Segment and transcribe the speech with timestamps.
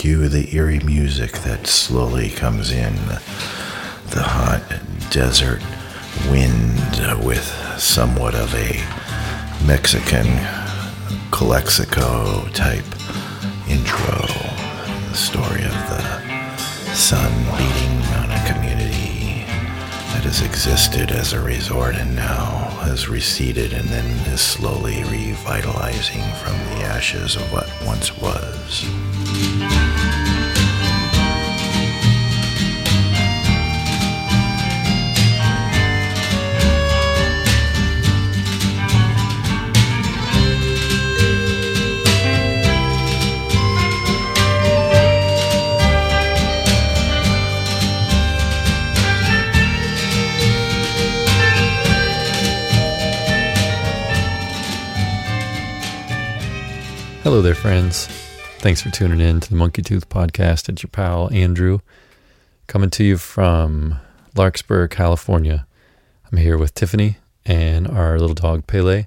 [0.00, 2.94] cue the eerie music that slowly comes in.
[4.08, 4.62] The hot
[5.10, 5.60] desert
[6.30, 6.78] wind
[7.22, 7.44] with
[7.78, 8.82] somewhat of a
[9.66, 10.26] Mexican
[11.30, 12.86] Calexico type
[13.68, 14.22] intro.
[15.10, 19.44] The story of the sun beating on a community
[20.14, 26.22] that has existed as a resort and now has receded and then is slowly revitalizing
[26.42, 30.19] from the ashes of what once was.
[57.30, 58.08] Hello there, friends.
[58.58, 60.68] Thanks for tuning in to the Monkey Tooth Podcast.
[60.68, 61.78] It's your pal, Andrew,
[62.66, 64.00] coming to you from
[64.34, 65.64] Larkspur, California.
[66.24, 69.06] I'm here with Tiffany and our little dog, Pele.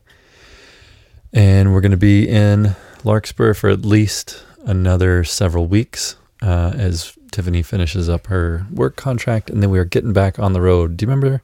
[1.33, 7.17] And we're going to be in Larkspur for at least another several weeks uh, as
[7.33, 9.49] Tiffany finishes up her work contract.
[9.49, 10.95] And then we are getting back on the road.
[10.95, 11.41] Do you remember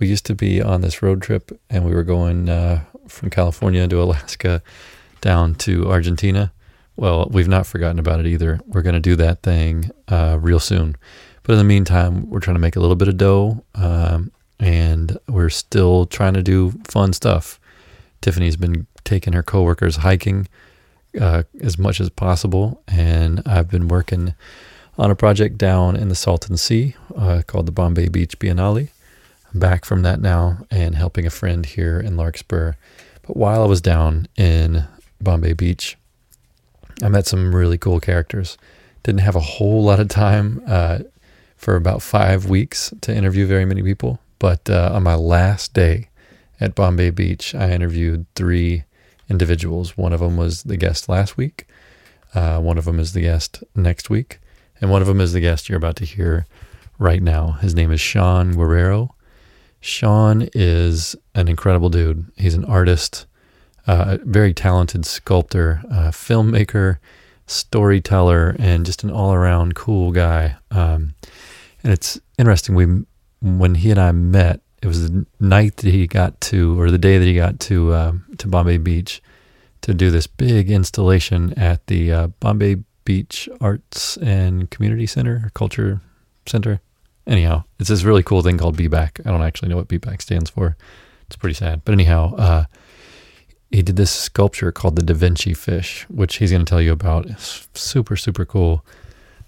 [0.00, 3.86] we used to be on this road trip and we were going uh, from California
[3.86, 4.64] to Alaska?
[5.20, 6.52] Down to Argentina.
[6.96, 8.60] Well, we've not forgotten about it either.
[8.66, 10.96] We're going to do that thing uh, real soon.
[11.42, 15.16] But in the meantime, we're trying to make a little bit of dough um, and
[15.28, 17.60] we're still trying to do fun stuff.
[18.20, 20.48] Tiffany's been taking her coworkers hiking
[21.18, 24.34] uh, as much as possible, and I've been working
[24.98, 28.90] on a project down in the Salton Sea uh, called the Bombay Beach Biennale.
[29.52, 32.74] I'm back from that now and helping a friend here in Larkspur.
[33.26, 34.86] But while I was down in
[35.20, 35.96] Bombay Beach.
[37.02, 38.58] I met some really cool characters.
[39.02, 41.00] Didn't have a whole lot of time uh,
[41.56, 46.08] for about five weeks to interview very many people, but uh, on my last day
[46.60, 48.84] at Bombay Beach, I interviewed three
[49.28, 49.96] individuals.
[49.96, 51.66] One of them was the guest last week,
[52.34, 54.40] uh, one of them is the guest next week,
[54.80, 56.46] and one of them is the guest you're about to hear
[56.98, 57.52] right now.
[57.52, 59.14] His name is Sean Guerrero.
[59.80, 62.26] Sean is an incredible dude.
[62.36, 63.26] He's an artist
[63.88, 66.98] uh, very talented sculptor, uh, filmmaker,
[67.46, 70.56] storyteller, and just an all around cool guy.
[70.70, 71.14] Um,
[71.82, 72.74] and it's interesting.
[72.74, 73.04] We
[73.40, 76.98] when he and I met, it was the night that he got to, or the
[76.98, 79.22] day that he got to um, to Bombay Beach
[79.80, 85.50] to do this big installation at the uh, Bombay Beach Arts and Community Center, or
[85.54, 86.02] Culture
[86.46, 86.82] Center.
[87.26, 89.26] Anyhow, it's this really cool thing called BBAC.
[89.26, 90.76] I don't actually know what BBAC stands for.
[91.26, 92.64] It's pretty sad, but anyhow, uh,
[93.70, 96.92] he did this sculpture called the Da Vinci fish, which he's going to tell you
[96.92, 97.26] about.
[97.26, 98.84] It's super, super cool.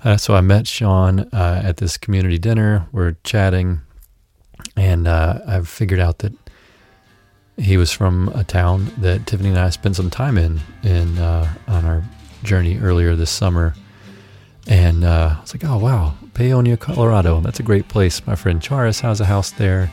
[0.05, 2.87] Uh, so I met Sean uh, at this community dinner.
[2.93, 3.81] We're chatting,
[4.77, 6.33] and uh, I've figured out that
[7.57, 11.53] he was from a town that Tiffany and I spent some time in in uh,
[11.69, 12.03] on our
[12.43, 13.75] journey earlier this summer.
[14.67, 17.41] And uh, I was like, "Oh wow, Paonia, Colorado.
[17.41, 18.27] That's a great place.
[18.27, 19.91] My friend Charis has a house there."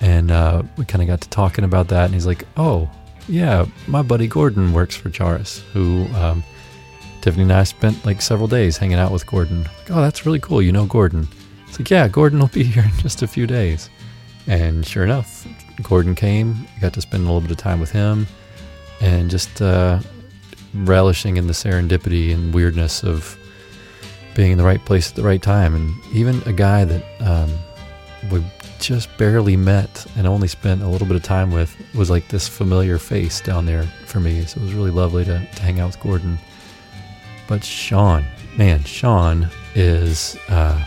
[0.00, 2.90] And uh, we kind of got to talking about that, and he's like, "Oh,
[3.28, 6.42] yeah, my buddy Gordon works for Charis, who um,
[7.20, 9.62] Tiffany and I spent like several days hanging out with Gordon.
[9.62, 10.60] Like, oh, that's really cool.
[10.60, 11.28] You know Gordon.
[11.68, 13.88] It's like, yeah, Gordon will be here in just a few days.
[14.46, 15.46] And sure enough,
[15.82, 16.66] Gordon came.
[16.80, 18.26] got to spend a little bit of time with him
[19.00, 20.00] and just uh,
[20.74, 23.38] relishing in the serendipity and weirdness of
[24.34, 25.74] being in the right place at the right time.
[25.74, 27.52] And even a guy that um,
[28.30, 28.44] we
[28.82, 32.48] just barely met and only spent a little bit of time with was like this
[32.48, 34.44] familiar face down there for me.
[34.44, 36.38] So it was really lovely to, to hang out with Gordon.
[37.46, 38.24] But Sean,
[38.56, 40.82] man, Sean is uh,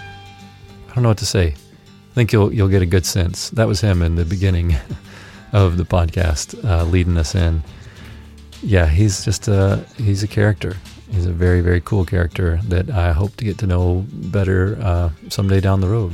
[0.89, 1.47] I don't know what to say.
[1.47, 3.49] I think you'll you'll get a good sense.
[3.51, 4.75] That was him in the beginning
[5.53, 7.63] of the podcast, uh, leading us in.
[8.61, 10.75] Yeah, he's just a he's a character.
[11.11, 15.09] He's a very very cool character that I hope to get to know better uh,
[15.29, 16.13] someday down the road.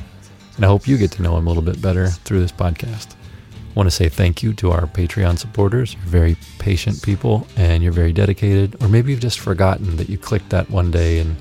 [0.56, 3.14] And I hope you get to know him a little bit better through this podcast.
[3.14, 5.94] I want to say thank you to our Patreon supporters.
[5.94, 8.82] You're very patient people and you're very dedicated.
[8.84, 11.38] Or maybe you've just forgotten that you clicked that one day and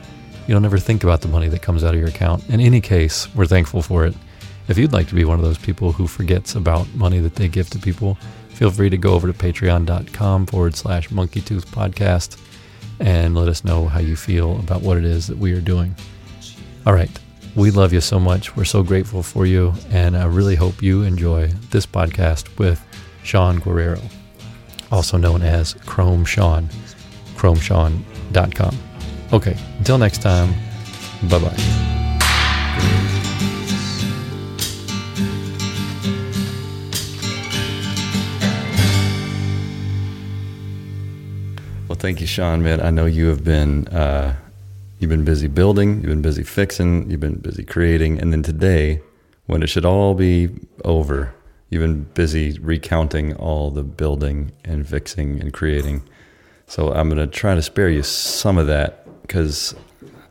[0.47, 2.49] you don't ever think about the money that comes out of your account.
[2.49, 4.15] In any case, we're thankful for it.
[4.69, 7.49] If you'd like to be one of those people who forgets about money that they
[7.49, 8.17] give to people,
[8.51, 12.41] feel free to go over to patreon.com forward slash monkeytooth podcast
[13.01, 15.97] and let us know how you feel about what it is that we are doing.
[16.87, 17.11] All right.
[17.56, 18.56] We love you so much.
[18.56, 19.75] We're so grateful for you.
[19.91, 22.81] And I really hope you enjoy this podcast with
[23.23, 24.00] Sean Guerrero,
[24.93, 26.69] also known as Chrome Sean,
[27.37, 28.76] chromesean.com.
[29.32, 30.52] Okay, until next time,
[31.29, 31.56] bye bye.
[41.88, 42.62] Well, thank you, Sean.
[42.62, 44.37] Man, I know you have been uh,
[45.00, 49.00] you've been busy building, you've been busy fixing, you've been busy creating, and then today,
[49.47, 50.50] when it should all be
[50.85, 51.35] over,
[51.70, 56.02] you've been busy recounting all the building and fixing and creating.
[56.67, 59.75] So I'm gonna try to spare you some of that because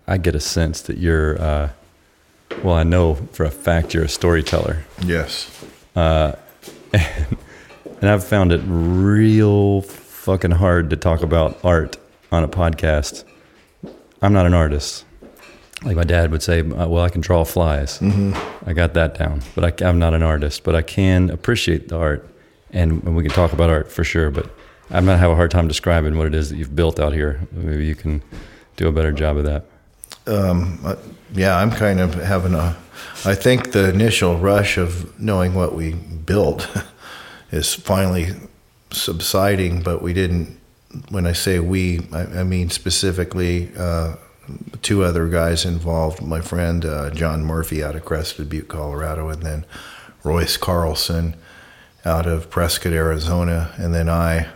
[0.07, 1.42] I get a sense that you're.
[1.42, 1.69] Uh,
[2.63, 5.50] well, I know for a fact you're a storyteller, Yes.
[5.95, 6.36] and
[8.01, 11.98] I've found it real fucking hard to talk about art
[12.31, 13.24] on a podcast.
[14.21, 15.06] I'm not an artist.
[15.83, 18.01] Like my dad would say, uh, well, I can draw flies.
[18.01, 20.63] I got that down, but I, am not an artist.
[20.63, 22.27] But I can appreciate the art,
[22.71, 24.30] and, and we can talk about art for sure.
[24.30, 24.51] But
[24.92, 27.48] I'm gonna have a hard time describing what it is that you've built out here.
[27.54, 28.21] Maybe you can
[28.75, 29.66] do a better job of that.
[30.27, 30.95] Um, uh,
[31.33, 32.75] yeah, I'm kind of having a.
[33.24, 36.68] I think the initial rush of knowing what we built
[37.51, 38.33] is finally
[38.92, 40.59] subsiding, but we didn't.
[41.10, 44.16] When I say we, I, I mean specifically uh,
[44.82, 46.22] two other guys involved.
[46.22, 49.66] My friend uh, John Murphy out of Crested Butte, Colorado, and then
[50.24, 51.36] Royce Carlson
[52.06, 54.48] out of Prescott, Arizona, and then I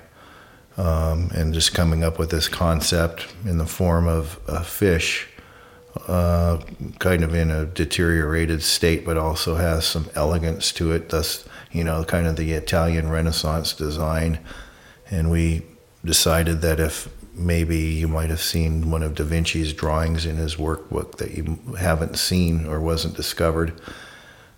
[0.78, 5.28] um, and just coming up with this concept in the form of a fish,
[6.08, 6.60] uh,
[7.00, 11.10] kind of in a deteriorated state, but also has some elegance to it.
[11.10, 14.40] Thus, you know, kind of the Italian Renaissance design.
[15.12, 15.62] And we
[16.04, 20.56] decided that if maybe you might have seen one of Da Vinci's drawings in his
[20.56, 23.74] workbook that you haven't seen or wasn't discovered,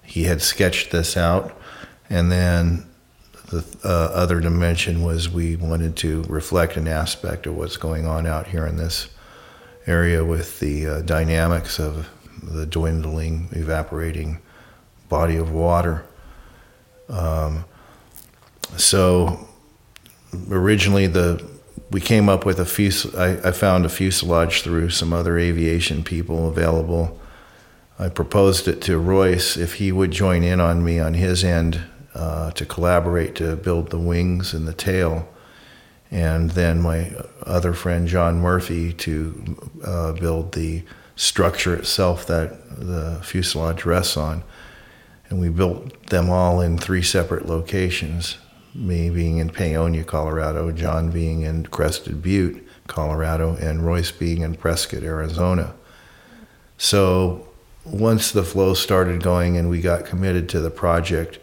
[0.03, 1.57] he had sketched this out.
[2.09, 2.86] And then
[3.47, 8.27] the uh, other dimension was we wanted to reflect an aspect of what's going on
[8.27, 9.07] out here in this
[9.88, 12.09] area with the uh, dynamics of
[12.44, 14.39] the dwindling, evaporating
[15.09, 16.06] body of water.
[17.07, 17.65] Um,
[18.77, 19.48] so
[20.49, 21.43] originally, the
[21.91, 26.03] we came up with a fus- I, I found a fuselage through some other aviation
[26.03, 27.19] people available.
[27.97, 31.81] I proposed it to Royce if he would join in on me on his end
[32.13, 35.27] uh, to collaborate to build the wings and the tail,
[36.11, 40.83] and then my other friend John Murphy to uh, build the
[41.15, 44.43] structure itself that the fuselage rests on.
[45.29, 48.38] And we built them all in three separate locations.
[48.75, 54.56] Me being in Paonia, Colorado, John being in Crested Butte, Colorado, and Royce being in
[54.56, 55.74] Prescott, Arizona.
[56.77, 57.48] So
[57.86, 61.39] once the flow started going and we got committed to the project,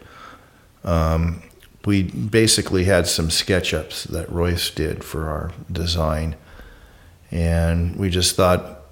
[0.85, 1.43] um,
[1.85, 6.37] we basically had some SketchUps that Royce did for our design.
[7.31, 8.83] And we just thought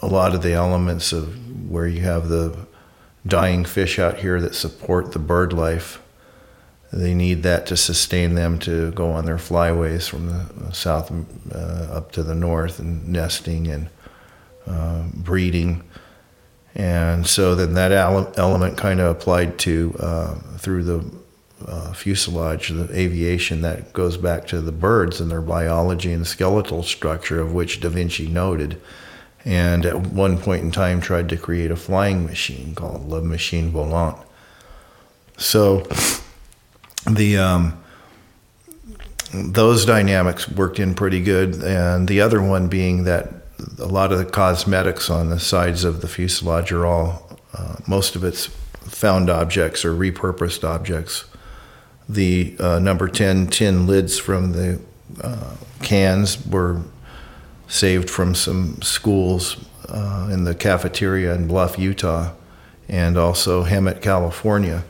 [0.00, 2.56] a lot of the elements of where you have the
[3.26, 6.00] dying fish out here that support the bird life,
[6.94, 11.12] they need that to sustain them to go on their flyways from the south
[11.52, 11.58] uh,
[11.92, 13.88] up to the north and nesting and
[14.66, 15.82] uh, breeding.
[16.76, 21.04] And so then that element kind of applied to uh, through the
[21.66, 26.82] uh, fuselage, the aviation that goes back to the birds and their biology and skeletal
[26.82, 28.80] structure, of which Da Vinci noted.
[29.44, 33.72] And at one point in time, tried to create a flying machine called La Machine
[33.72, 34.18] Volant.
[35.36, 35.86] So
[37.10, 37.82] the um,
[39.32, 43.32] those dynamics worked in pretty good, and the other one being that
[43.78, 48.16] a lot of the cosmetics on the sides of the fuselage are all uh, most
[48.16, 51.24] of it's found objects or repurposed objects
[52.08, 54.80] the uh, number 10 tin lids from the
[55.22, 56.82] uh, cans were
[57.68, 62.32] saved from some schools uh, in the cafeteria in Bluff, Utah,
[62.88, 64.84] and also Hemet, California.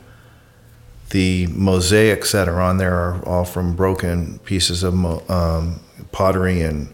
[1.10, 4.94] The mosaics that are on there are all from broken pieces of
[5.30, 5.80] um,
[6.12, 6.92] pottery and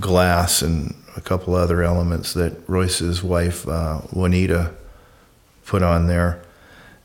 [0.00, 4.72] glass and a couple other elements that Royce's wife, uh, Juanita,
[5.64, 6.42] put on there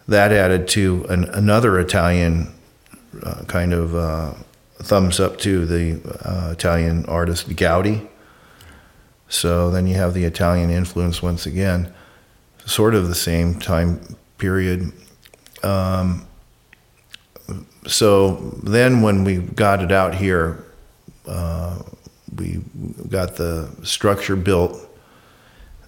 [0.08, 2.54] that added to an, another Italian
[3.24, 4.34] uh, kind of uh,
[4.78, 8.08] thumbs up to the uh, Italian artist Gaudi.
[9.30, 11.94] So then you have the Italian influence once again,
[12.66, 14.94] sort of the same time period.
[15.64, 16.26] Um,
[17.86, 20.64] so then when we got it out here,
[21.28, 21.82] uh,
[22.36, 22.62] we
[23.10, 24.78] got the structure built.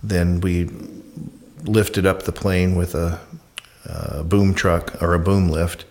[0.02, 0.70] Then we
[1.64, 3.20] lifted up the plane with a
[3.86, 5.86] a boom truck or a boom lift,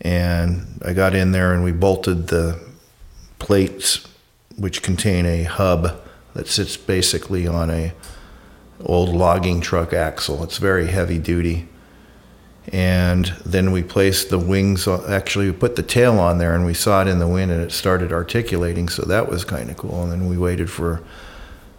[0.00, 2.60] and I got in there and we bolted the
[3.38, 4.06] plates,
[4.56, 6.00] which contain a hub
[6.34, 7.92] that sits basically on a
[8.80, 10.42] old logging truck axle.
[10.44, 11.68] It's very heavy duty.
[12.72, 16.72] And then we placed the wings, actually, we put the tail on there and we
[16.72, 18.88] saw it in the wind and it started articulating.
[18.88, 20.02] So that was kind of cool.
[20.02, 21.02] And then we waited for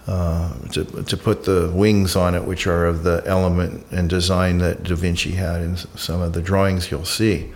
[0.08, 4.60] uh, to, to put the wings on it, which are of the element and design
[4.60, 7.51] that Da Vinci had in some of the drawings you'll see.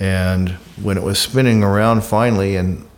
[0.00, 2.88] And when it was spinning around finally, and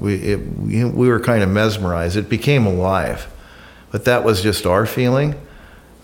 [0.00, 3.32] we, it, we, we were kind of mesmerized, it became alive.
[3.92, 5.40] But that was just our feeling.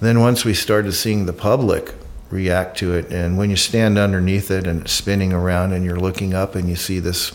[0.00, 1.92] Then once we started seeing the public
[2.30, 6.00] react to it, and when you stand underneath it and it's spinning around and you're
[6.00, 7.32] looking up and you see this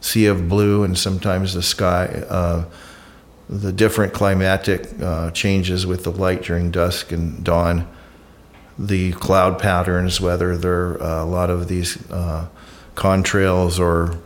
[0.00, 2.64] sea of blue and sometimes the sky, uh,
[3.48, 7.88] the different climatic uh, changes with the light during dusk and dawn,
[8.78, 12.46] the cloud patterns, whether they're uh, a lot of these uh,
[12.94, 14.18] contrails or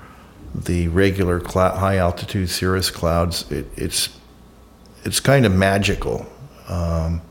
[0.54, 4.08] the regular cl- high altitude cirrus clouds, it, it's
[5.04, 6.26] it's kind of magical.
[6.68, 7.22] Um,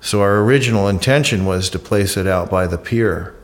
[0.00, 3.34] so our original intention was to place it out by the pier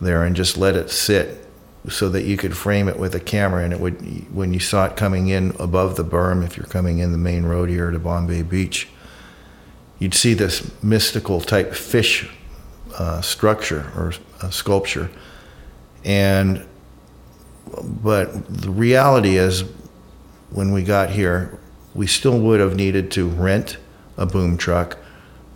[0.00, 1.46] there and just let it sit
[1.88, 4.00] so that you could frame it with a camera and it would
[4.34, 7.44] when you saw it coming in above the berm if you're coming in the main
[7.44, 8.88] road here to Bombay Beach
[10.00, 12.28] you'd see this mystical type fish
[12.98, 15.10] uh, structure or uh, sculpture.
[16.04, 16.66] And
[18.02, 19.62] but the reality is
[20.50, 21.60] when we got here
[21.94, 23.76] we still would have needed to rent
[24.16, 24.98] a boom truck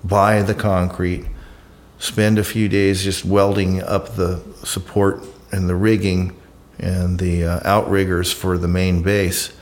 [0.05, 1.27] buy the concrete,
[1.99, 6.37] spend a few days just welding up the support and the rigging
[6.79, 9.53] and the uh, outriggers for the main base.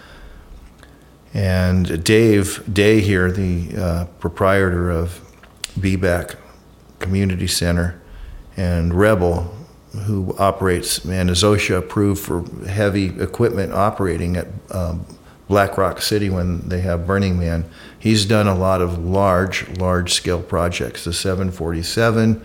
[1.32, 5.20] And Dave Day here, the uh, proprietor of
[5.78, 6.37] BBAC
[6.99, 8.00] Community Center,
[8.56, 9.54] and Rebel,
[10.04, 15.06] who operates and is OSHA approved for heavy equipment operating at um,
[15.52, 17.66] Black Rock City when they have Burning Man.
[17.99, 21.04] He's done a lot of large, large scale projects.
[21.04, 22.42] The 747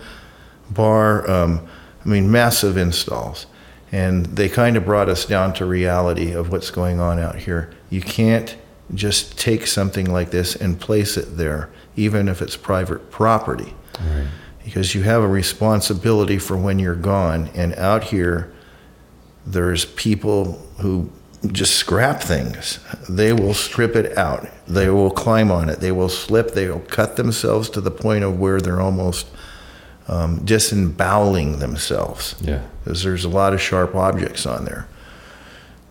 [0.72, 1.66] bar, um,
[2.04, 3.46] I mean, massive installs.
[3.94, 7.72] And they kind of brought us down to reality of what's going on out here.
[7.90, 8.58] You can't
[8.94, 13.74] just take something like this and place it there, even if it's private property.
[14.02, 14.28] Right.
[14.66, 17.52] Because you have a responsibility for when you're gone.
[17.56, 18.52] And out here,
[19.46, 21.10] there's people who
[21.54, 22.80] just scrap things.
[23.10, 24.48] They will strip it out.
[24.68, 25.80] They will climb on it.
[25.80, 26.52] They will slip.
[26.52, 29.28] They will cut themselves to the point of where they're almost
[30.08, 32.36] um, disemboweling themselves.
[32.42, 32.64] Yeah.
[32.84, 34.88] Because there's a lot of sharp objects on there.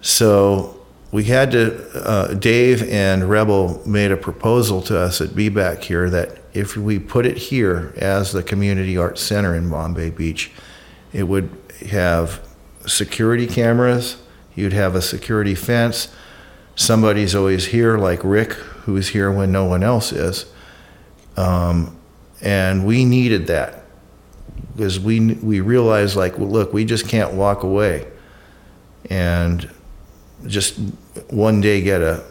[0.00, 5.82] So we had to, uh, Dave and Rebel made a proposal to us at BBAC
[5.84, 10.50] here that if we put it here as the community arts center in Bombay Beach,
[11.12, 11.50] it would
[11.90, 12.40] have
[12.86, 14.16] security cameras
[14.56, 16.08] You'd have a security fence.
[16.74, 20.46] Somebody's always here, like Rick, who's here when no one else is.
[21.36, 21.96] Um,
[22.42, 23.84] and we needed that
[24.74, 28.08] because we we realized, like, well, look, we just can't walk away
[29.10, 29.70] and
[30.46, 30.78] just
[31.28, 32.24] one day get a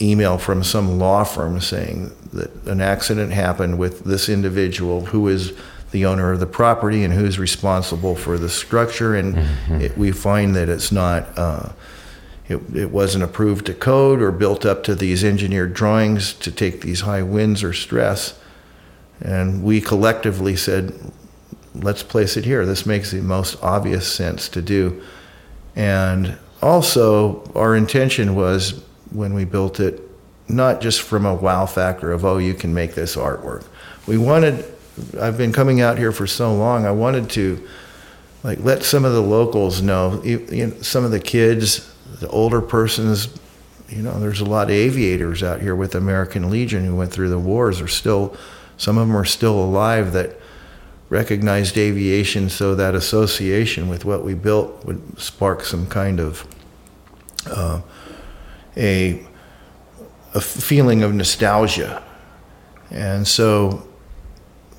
[0.00, 5.52] email from some law firm saying that an accident happened with this individual who is
[5.90, 9.14] the owner of the property and who's responsible for the structure.
[9.14, 9.80] And mm-hmm.
[9.80, 11.70] it, we find that it's not, uh,
[12.48, 16.80] it, it wasn't approved to code or built up to these engineered drawings to take
[16.80, 18.38] these high winds or stress.
[19.20, 20.94] And we collectively said,
[21.74, 22.64] let's place it here.
[22.64, 25.02] This makes the most obvious sense to do.
[25.76, 30.00] And also, our intention was when we built it,
[30.48, 33.64] not just from a wow factor of, oh, you can make this artwork.
[34.06, 34.64] We wanted
[35.20, 36.86] I've been coming out here for so long.
[36.86, 37.66] I wanted to
[38.42, 42.60] like let some of the locals know, you know, some of the kids, the older
[42.60, 43.28] persons.
[43.88, 47.28] You know, there's a lot of aviators out here with American Legion who went through
[47.28, 47.80] the wars.
[47.80, 48.36] Are still,
[48.76, 50.36] some of them are still alive that
[51.08, 52.48] recognized aviation.
[52.48, 56.46] So that association with what we built would spark some kind of
[57.46, 57.80] uh,
[58.76, 59.26] a
[60.32, 62.02] a feeling of nostalgia.
[62.90, 63.86] And so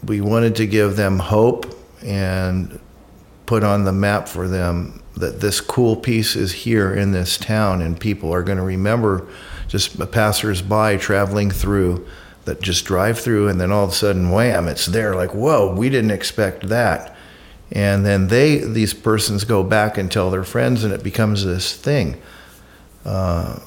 [0.03, 1.65] we wanted to give them hope
[2.03, 2.79] and
[3.45, 7.81] put on the map for them that this cool piece is here in this town
[7.81, 9.27] and people are going to remember
[9.67, 12.05] just passersby traveling through
[12.45, 15.73] that just drive through and then all of a sudden wham it's there like whoa
[15.75, 17.15] we didn't expect that.
[17.73, 21.75] And then they these persons go back and tell their friends and it becomes this
[21.75, 22.21] thing.
[23.05, 23.59] Uh,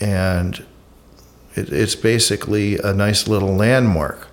[0.00, 0.64] and
[1.54, 4.28] it, it's basically a nice little landmark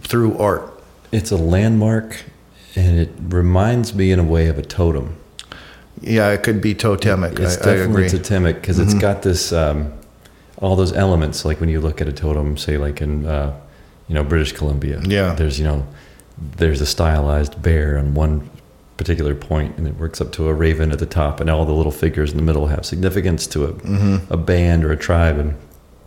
[0.00, 0.72] through art.
[1.12, 2.24] It's a landmark,
[2.74, 5.16] and it reminds me in a way of a totem.
[6.00, 7.38] Yeah, it could be totemic.
[7.38, 8.90] It's I, definitely I totemic because mm-hmm.
[8.90, 9.52] it's got this.
[9.52, 9.92] Um,
[10.58, 11.44] all those elements.
[11.44, 13.58] Like when you look at a totem, say like in uh,
[14.08, 15.34] you know British Columbia, Yeah.
[15.34, 15.86] there's you know
[16.38, 18.50] there's a stylized bear on one
[18.96, 21.72] particular point, and it works up to a raven at the top, and all the
[21.72, 24.32] little figures in the middle have significance to a Mm-hmm.
[24.32, 25.38] a band or a tribe.
[25.38, 25.56] And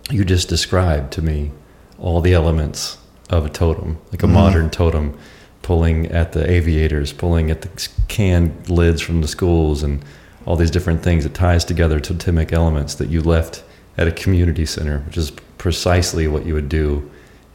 [0.10, 1.52] you just described to me
[2.00, 2.98] all the elements
[3.30, 4.32] of a totem, like a Mhm.
[4.32, 5.14] modern totem,
[5.62, 7.70] pulling at the aviators, pulling at the
[8.08, 10.00] can lids from the schools, and
[10.46, 11.26] all these different things.
[11.26, 13.64] It ties together totemic elements that you left
[13.98, 17.04] at a community center, which is precisely what you would do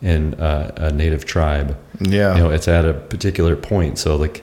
[0.02, 1.76] in uh, a native tribe.
[2.00, 2.34] Yeah.
[2.36, 3.98] You know, it's at a particular point.
[3.98, 4.42] So, like,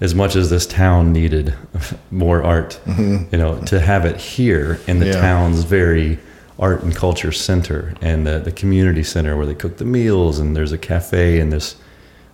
[0.00, 1.54] as much as this town needed
[2.10, 3.32] more art, Mhm.
[3.32, 5.20] you know, to have it here in the Yeah.
[5.20, 6.18] town's very
[6.58, 10.56] art and culture center and the, the community center where they cook the meals and
[10.56, 11.76] there's a cafe and this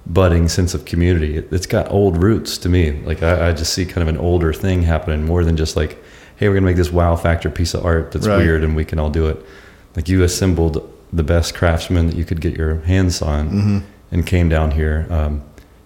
[0.07, 1.37] budding sense of community.
[1.37, 2.93] It, it's got old roots to me.
[3.05, 6.03] Like I, I just see kind of an older thing happening more than just like,
[6.37, 8.39] hey, we're gonna make this wow factor piece of art that's Right.
[8.39, 9.45] weird and we can all do it.
[9.95, 13.83] Like you assembled the best craftsmen that you could get your hands on Mhm.
[14.11, 15.43] and came down here um,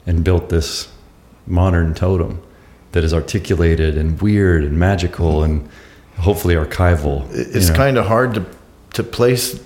[0.07, 0.88] and built this
[1.47, 2.40] modern totem
[2.92, 5.68] that is articulated and weird and magical and
[6.18, 7.25] hopefully archival.
[7.32, 7.75] It- you It's know.
[7.76, 8.44] kind of hard to
[8.94, 9.60] to place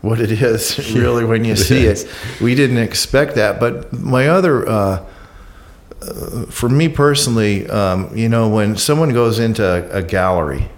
[0.00, 2.06] what it is really when you see it.
[2.40, 4.68] We didn't expect that, but my other.
[4.68, 5.04] Uh,
[6.02, 10.68] uh, for me personally, um, you know, when someone goes into a, a gallery,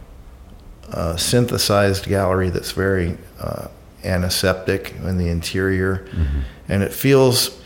[0.93, 3.69] a synthesized gallery that's very uh,
[4.05, 6.41] antiseptic in the interior, Mm-hmm.
[6.69, 7.59] and it feels,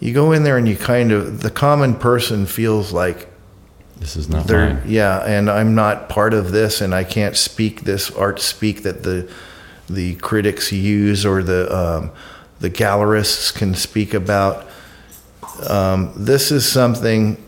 [0.00, 3.28] you go in there and you kind of, the common person feels like
[3.96, 4.82] This is not mine.
[4.86, 9.02] yeah and i'm not part of this and i can't speak this art speak that
[9.02, 9.30] the
[9.88, 12.10] the critics use or the um,
[12.60, 14.66] the gallerists can speak about
[15.68, 17.42] um, this is something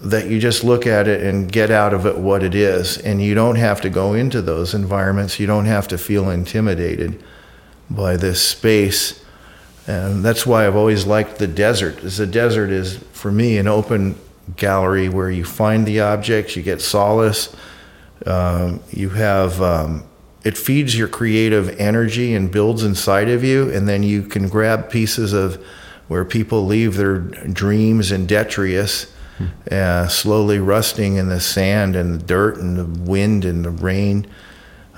[0.00, 3.22] that you just look at it and get out of it what it is and
[3.22, 7.22] you don't have to go into those environments you don't have to feel intimidated
[7.88, 9.24] by this space
[9.86, 11.98] and that's why I've always liked the desert.
[11.98, 14.18] Is the desert is for me an open
[14.56, 17.54] gallery where you find the objects, you get solace,
[18.26, 20.04] um, you have um,
[20.44, 24.90] it feeds your creative energy and builds inside of you, and then you can grab
[24.90, 25.62] pieces of
[26.08, 29.12] where people leave their dreams in detritus,
[29.70, 34.26] uh, slowly rusting in the sand and the dirt and the wind and the rain.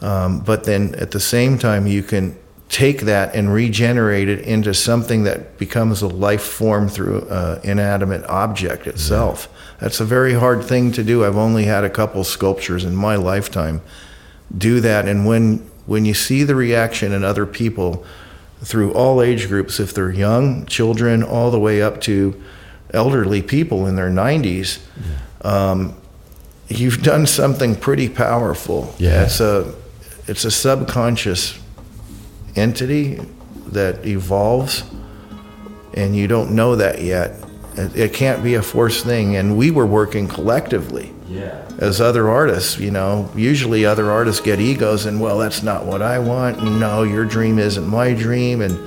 [0.00, 2.36] Um, but then at the same time, you can
[2.68, 8.24] take that and regenerate it into something that becomes a life form through an inanimate
[8.24, 9.48] object itself.
[9.80, 11.24] That's a very hard thing to do.
[11.24, 13.82] I've only had a couple sculptures in my lifetime
[14.56, 15.06] do that.
[15.06, 18.04] And when, when you see the reaction in other people
[18.62, 22.40] through all age groups, if they're young, children, all the way up to
[22.92, 24.80] elderly people in their 90s,
[25.42, 25.94] um,
[26.68, 28.94] you've done something pretty powerful.
[28.98, 29.24] Yeah.
[29.24, 29.74] It's a,
[30.26, 31.58] it's a subconscious
[32.56, 33.20] entity
[33.68, 34.84] that evolves,
[35.94, 37.34] and you don't know that yet.
[37.76, 39.36] It, it can't be a forced thing.
[39.36, 41.62] And we were working collectively Yeah.
[41.78, 42.78] as other artists.
[42.78, 46.62] You know, usually other artists get egos, and well, that's not what I want.
[46.62, 48.78] No, your dream isn't my dream, and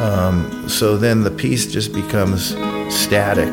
[0.00, 2.54] um, so then the piece just becomes
[2.94, 3.52] static.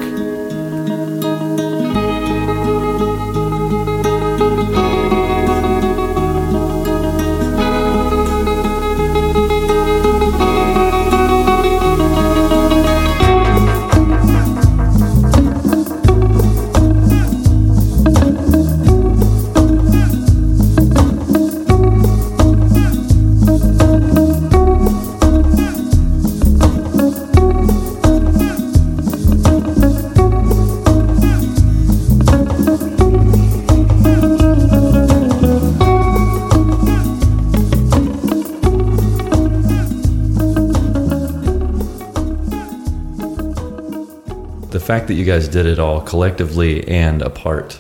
[44.92, 47.80] Fact that you guys did it all collectively and apart,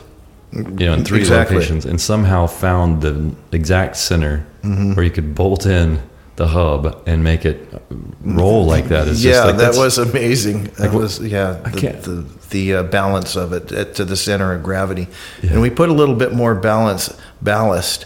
[0.53, 1.55] you know, in three Exactly.
[1.57, 3.13] locations, and somehow found the
[3.51, 4.93] exact center Mm-hmm.
[4.93, 5.99] where you could bolt in
[6.35, 7.57] the hub and make it
[8.23, 10.65] roll like that is yeah, just like that was amazing.
[10.65, 14.05] That Like, was yeah, I the can't- the, the uh, balance of it at, to
[14.05, 15.07] the center of gravity,
[15.41, 17.09] and we put a little bit more balance
[17.41, 18.05] ballast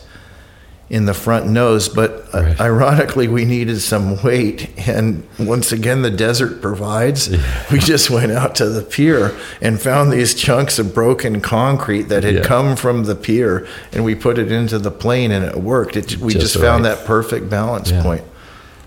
[0.87, 2.61] in the front nose, but uh, Right.
[2.61, 7.35] ironically, we needed some weight, and once again, the desert provides.
[7.71, 12.23] We just went out to the pier and found these chunks of broken concrete that
[12.23, 12.41] had Yeah.
[12.41, 15.95] come from the pier, and we put it into the plane, and it worked.
[15.97, 16.95] It, we Just just, found right.
[16.95, 18.03] that perfect balance Yeah.
[18.03, 18.21] point.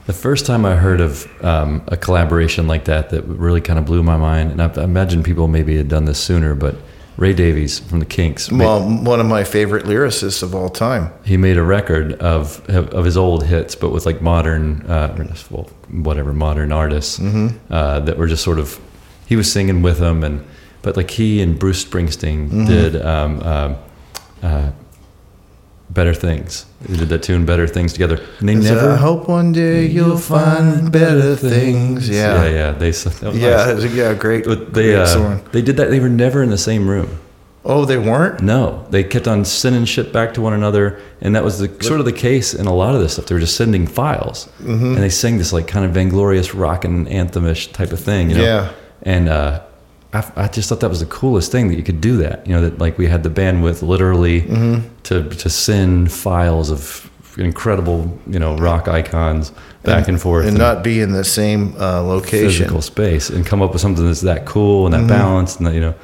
[0.07, 3.85] The first time I heard of um, a collaboration like that that really kind of
[3.87, 6.77] blew my mind, and I imagine people maybe had done this sooner, but
[7.19, 8.51] Ray Davies from the Kinks.
[8.51, 11.13] Well, one of my favorite lyricists of all time.
[11.25, 15.69] he made a record of of his old hits, but with like modern, uh, well,
[15.91, 18.81] whatever modern artists uh, that were just sort of.
[19.27, 20.45] He was singing with them, and
[20.81, 23.77] but like he and Bruce Springsteen did um, um
[24.41, 24.71] uh,
[25.91, 26.67] better things.
[26.83, 28.91] They did that tune "Better Things" together, and they Is, never.
[28.93, 32.09] I hope one day you'll find better things.
[32.09, 32.51] yeah, Yeah.
[32.51, 32.73] yeah.
[32.73, 33.93] They that was Yeah, nice.
[33.95, 34.45] yeah, great.
[34.45, 35.91] But they great uh, they did that.
[35.91, 37.19] They were never in the same room.
[37.65, 38.41] Oh, they weren't?
[38.41, 42.01] No, they kept on sending shit back to one another, and that was the sort
[42.01, 43.27] of the case in a lot of this stuff.
[43.27, 44.95] They were just sending files, Mm-hmm.
[44.95, 48.37] and they sang this like kind of vainglorious rock and anthemish type of thing, you
[48.39, 48.45] know.
[48.45, 48.71] Yeah.
[49.03, 49.61] And uh,
[50.13, 52.47] I, I just thought that was the coolest thing that you could do that.
[52.47, 54.89] You know, that like we had the bandwidth literally Mm-hmm.
[55.05, 59.53] to to send files of incredible, you know, rock icons
[59.85, 62.49] back and, forth, And not be in the same uh, location.
[62.49, 65.09] physical space, and come up with something that's that cool and that Mm-hmm.
[65.09, 65.95] balanced, and that you know.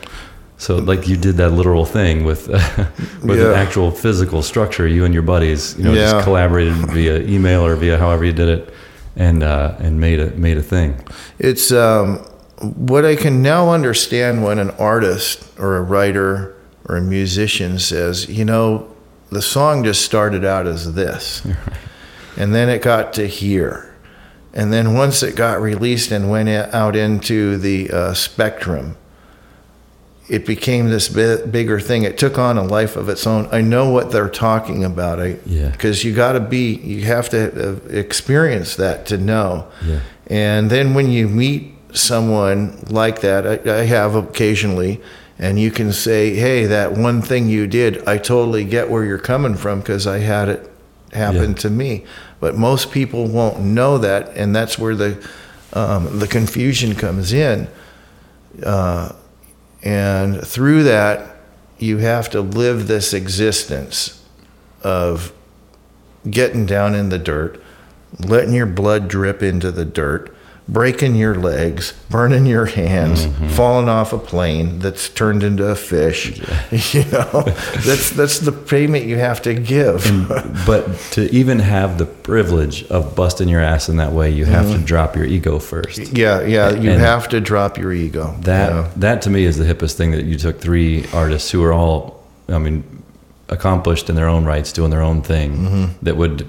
[0.59, 2.47] So like you did that literal thing with
[3.25, 4.87] with an actual physical structure.
[4.87, 6.13] You and your buddies, you know, Yeah.
[6.13, 8.73] just collaborated via email or via however you did it,
[9.17, 10.95] and uh, and made a made a thing.
[11.39, 12.25] It's um,
[12.63, 16.57] what I can now understand when an artist or a writer
[16.89, 18.95] or a musician says, you know,
[19.31, 21.47] the song just started out as this,
[22.37, 23.95] and then it got to here.
[24.53, 28.97] And then once it got released and went out into the uh, spectrum,
[30.29, 32.05] it became this bi- bigger thing.
[32.05, 33.49] It took on a life of its own.
[33.51, 35.21] I know what they're talking about.
[35.21, 35.71] I, Yeah.
[35.71, 39.67] Because you got to be, you have to uh, experience that to know.
[39.85, 40.01] Yeah.
[40.29, 45.01] And then when you meet someone like that, I, I have occasionally,
[45.39, 49.19] and you can say, hey, that one thing you did, I totally get where you're
[49.19, 50.71] coming from because I had it
[51.13, 51.57] happen Yeah.
[51.59, 52.05] to me.
[52.41, 55.27] But most people won't know that, and that's where the,
[55.73, 57.69] um, the confusion comes in.
[58.63, 59.13] Uh,
[59.83, 61.37] and through that,
[61.79, 64.23] you have to live this existence
[64.83, 65.33] of
[66.29, 67.63] getting down in the dirt,
[68.19, 70.34] letting your blood drip into the dirt,
[70.67, 76.41] breaking your legs, burning your hands, falling off a plane that's turned into a fish.
[76.95, 77.43] You know,
[77.87, 80.05] that's that's the payment you have to give.
[80.67, 84.71] But to even have the privilege of busting your ass in that way, you have
[84.73, 85.99] to drop your ego first.
[86.17, 88.35] yeah, yeah, you And- have to drop your ego.
[88.41, 88.91] That you know.
[88.97, 92.25] that to me is the hippest thing that you took three artists who are all,
[92.49, 92.83] I mean,
[93.49, 95.85] accomplished in their own rights, doing their own thing, Mm-hmm.
[96.05, 96.47] that would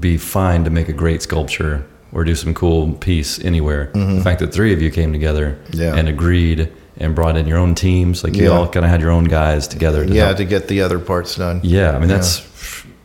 [0.00, 3.90] be fine to make a great sculpture or do some cool piece anywhere.
[3.94, 5.80] The fact that three of you came together Mm-hmm.
[5.80, 5.94] Yeah.
[5.96, 8.50] and agreed and brought in your own teams, like you Yeah.
[8.50, 10.04] all kind of had your own guys together.
[10.06, 10.38] To yeah, help.
[10.38, 11.60] to get the other parts done.
[11.62, 11.92] yeah.
[11.92, 12.42] I mean, that's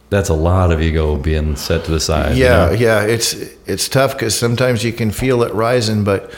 [0.09, 2.37] that's a lot of ego being set to the side.
[2.37, 2.71] you Yeah, know?
[2.73, 3.33] yeah, it's
[3.65, 6.31] it's tough because sometimes you can feel it rising, but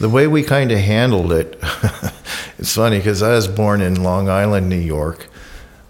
[0.00, 1.58] the way we kind of handled it,
[2.58, 5.28] it's funny because I was born in Long Island, New York.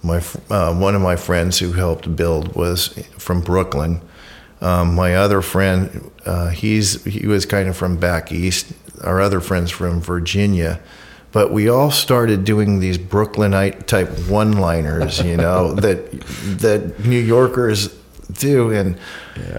[0.02, 4.00] My uh, one of my friends who helped build was from Brooklyn.
[4.62, 8.72] Um, my other friend, uh, he's he was kind of from back east.
[9.02, 10.78] Our other friends from Virginia,
[11.32, 16.10] but we all started doing these Brooklynite type one-liners, you know, that
[16.60, 17.88] that New Yorkers
[18.32, 18.96] do, and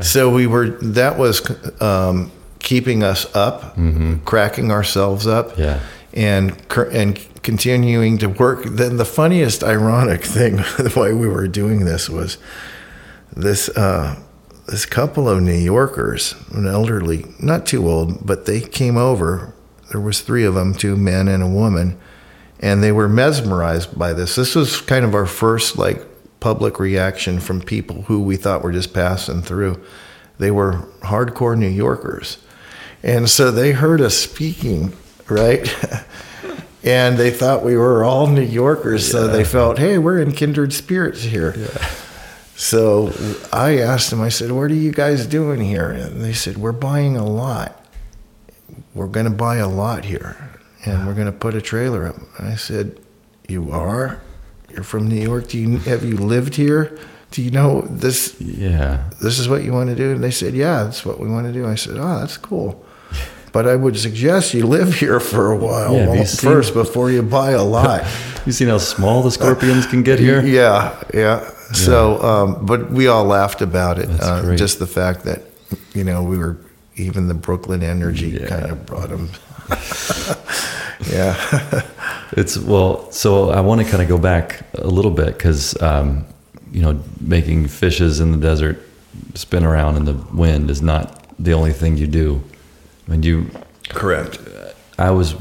[0.01, 0.69] so we were.
[0.81, 1.41] That was
[1.81, 3.75] um, keeping us up,
[4.23, 5.79] cracking ourselves up, Yeah.
[6.13, 6.55] and
[6.93, 8.63] and continuing to work.
[8.63, 12.37] Then the funniest, ironic thing, the way we were doing this was
[13.35, 14.15] this uh,
[14.67, 19.54] this couple of New Yorkers, an elderly, not too old, but they came over.
[19.91, 21.99] There was three of them, two men and a woman,
[22.60, 24.36] and they were mesmerized by this.
[24.36, 26.02] This was kind of our first like
[26.39, 29.82] public reaction from people who we thought were just passing through.
[30.39, 32.38] They were hardcore New Yorkers,
[33.04, 34.93] and so they heard us speaking,
[35.30, 35.73] right?
[36.84, 40.73] and they thought we were all New Yorkers, so they felt, hey, we're in kindred
[40.73, 41.54] spirits here.
[42.55, 43.11] So
[43.51, 45.89] I asked them, I said, What are you guys doing here?
[45.91, 47.79] And they said, We're buying a lot.
[48.93, 50.37] We're going to buy a lot here
[50.85, 52.15] and we're going to put a trailer up.
[52.37, 52.99] And I said,
[53.47, 54.21] You are?
[54.69, 55.47] You're from New York.
[55.47, 56.97] Do you, have you lived here?
[57.31, 58.39] Do you know this?
[58.39, 59.09] Yeah.
[59.21, 60.11] This is what you want to do?
[60.11, 61.65] And they said, Yeah, that's what we want to do.
[61.67, 62.85] I said, Oh, that's cool.
[63.51, 67.09] But I would suggest you live here for a while Yeah, well, seen- first before
[67.11, 68.03] you buy a lot.
[68.45, 70.41] You seen how small the scorpions can get here?
[70.45, 71.49] Yeah, yeah.
[71.73, 74.09] So, um, but we all laughed about it.
[74.21, 75.41] Uh, just the fact that,
[75.93, 76.57] you know, we were
[76.95, 78.47] even the Brooklyn energy Yeah.
[78.47, 79.29] kind of brought them.
[81.12, 81.81] yeah,
[82.36, 86.25] It's well, so I want to kind of go back a little bit because, um,
[86.71, 88.81] you know, making fishes in the desert
[89.36, 92.41] spin around in the wind is not the only thing you do.
[93.07, 93.51] I mean, you,
[93.89, 94.39] correct.
[94.97, 95.36] I was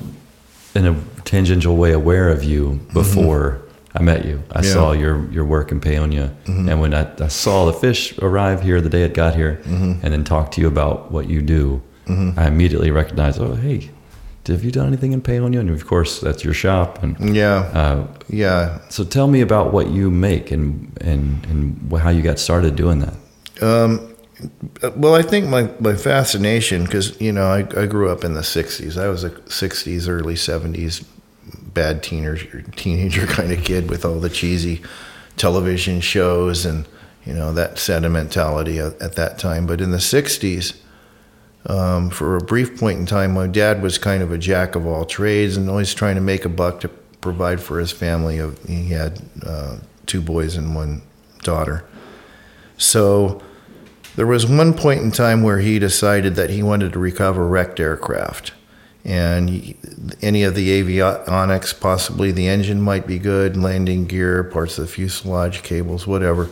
[0.75, 3.62] in a tangential way aware of you before
[3.95, 4.43] I met you.
[4.53, 4.73] I Yeah.
[4.73, 8.81] saw your your work in Paonia, and when I, I saw the fish arrive here
[8.81, 11.81] the day it got here, and then talk to you about what you do,
[12.37, 13.91] I immediately recognized, oh hey,
[14.49, 15.61] have you done anything in Paonia?
[15.61, 17.03] And of course, that's your shop.
[17.03, 18.79] And Yeah, uh, yeah.
[18.89, 21.61] so tell me about what you make and and and
[22.05, 23.15] how you got started doing that.
[23.61, 23.99] Uh,
[24.97, 28.41] Well, I think my, my fascination, because, you know, I, I grew up in the
[28.43, 28.97] 60s.
[29.01, 31.05] I was a 60s, early 70s
[31.75, 34.83] bad teenager, teenager kind of kid with all the cheesy
[35.37, 36.87] television shows and,
[37.25, 39.67] you know, that sentimentality at, at that time.
[39.67, 40.77] But in the 60s,
[41.67, 44.87] um, for a brief point in time, my dad was kind of a jack of
[44.87, 48.39] all trades and always trying to make a buck to provide for his family.
[48.39, 51.03] Of He had uh, two boys and one
[51.43, 51.85] daughter.
[52.77, 53.41] So
[54.17, 57.79] there was one point in time where he decided that he wanted to recover wrecked
[57.79, 58.53] aircraft.
[59.05, 59.75] And
[60.23, 64.93] any of the avionics, possibly the engine might be good, landing gear, parts of the
[64.93, 66.49] fuselage, cables, whatever.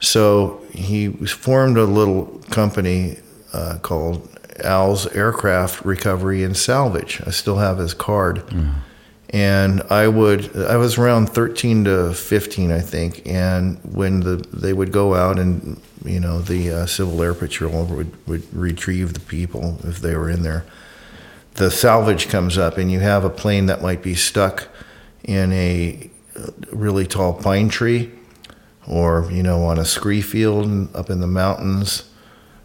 [0.00, 3.18] So he formed a little company
[3.52, 4.28] uh, called
[4.62, 7.20] Al's Aircraft Recovery and Salvage.
[7.26, 8.42] I still have his card.
[9.30, 13.22] And I would, I was around 13 to 15, I think.
[13.26, 17.84] And when the they would go out and, you know, the uh, Civil Air Patrol
[17.86, 20.64] would, would retrieve the people if they were in there.
[21.54, 24.68] The salvage comes up, and you have a plane that might be stuck
[25.22, 26.10] in a
[26.72, 28.10] really tall pine tree
[28.86, 32.10] or, you know, on a scree field up in the mountains.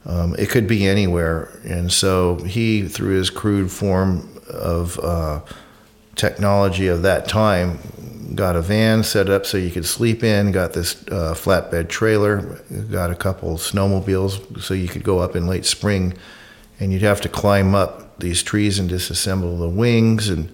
[0.05, 1.59] Um, it could be anywhere.
[1.63, 5.41] And so he, through his crude form of uh,
[6.15, 7.79] technology of that time,
[8.35, 12.61] got a van set up so you could sleep in, got this uh, flatbed trailer,
[12.91, 16.13] got a couple snowmobiles so you could go up in late spring
[16.79, 20.53] and you'd have to climb up these trees and disassemble the wings and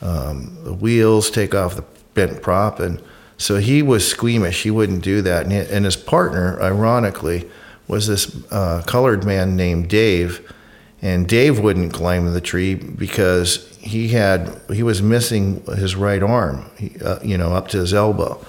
[0.00, 1.84] um, the wheels, take off the
[2.14, 2.80] bent prop.
[2.80, 3.02] And
[3.38, 4.62] so he was squeamish.
[4.62, 5.44] He wouldn't do that.
[5.44, 7.48] And, and his partner, ironically,
[7.88, 10.52] was this uh, colored man named Dave.
[11.00, 16.70] And Dave wouldn't climb the tree because he had he was missing his right arm,
[16.78, 18.44] he, uh, you know, up to his elbow.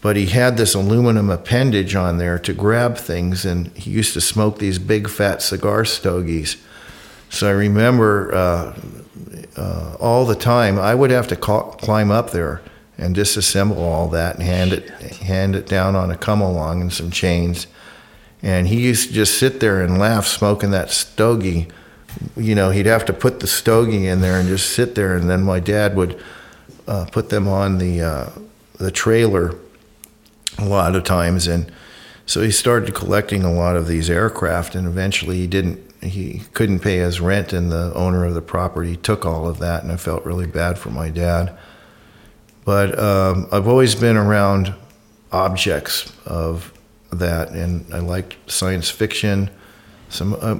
[0.00, 4.20] But he had this aluminum appendage on there to grab things, and he used to
[4.20, 6.56] smoke these big fat cigar stogies.
[7.30, 8.80] So I remember uh,
[9.56, 12.62] uh, all the time I would have to climb up there
[12.98, 16.92] and disassemble all that and hand it hand it down on a come along and
[16.92, 17.66] some chains.
[18.42, 21.68] And he used to just sit there and laugh, smoking that stogie.
[22.36, 25.28] You know, he'd have to put the stogie in there and just sit there, and
[25.28, 26.22] then my dad would
[26.86, 28.30] uh, put them on the uh,
[28.78, 29.54] the trailer
[30.58, 31.70] a lot of times, and
[32.24, 35.85] so he started collecting a lot of these aircraft, and eventually he didn't.
[36.08, 39.82] He couldn't pay his rent, and the owner of the property took all of that,
[39.82, 41.56] and I felt really bad for my dad.
[42.64, 44.74] But um, I've always been around
[45.32, 46.72] objects of
[47.12, 49.50] that, and I liked science fiction.
[50.08, 50.58] Some uh,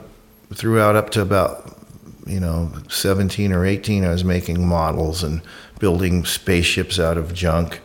[0.54, 1.78] throughout up to about
[2.26, 5.42] you know 17 or 18, I was making models and
[5.78, 7.80] building spaceships out of junk.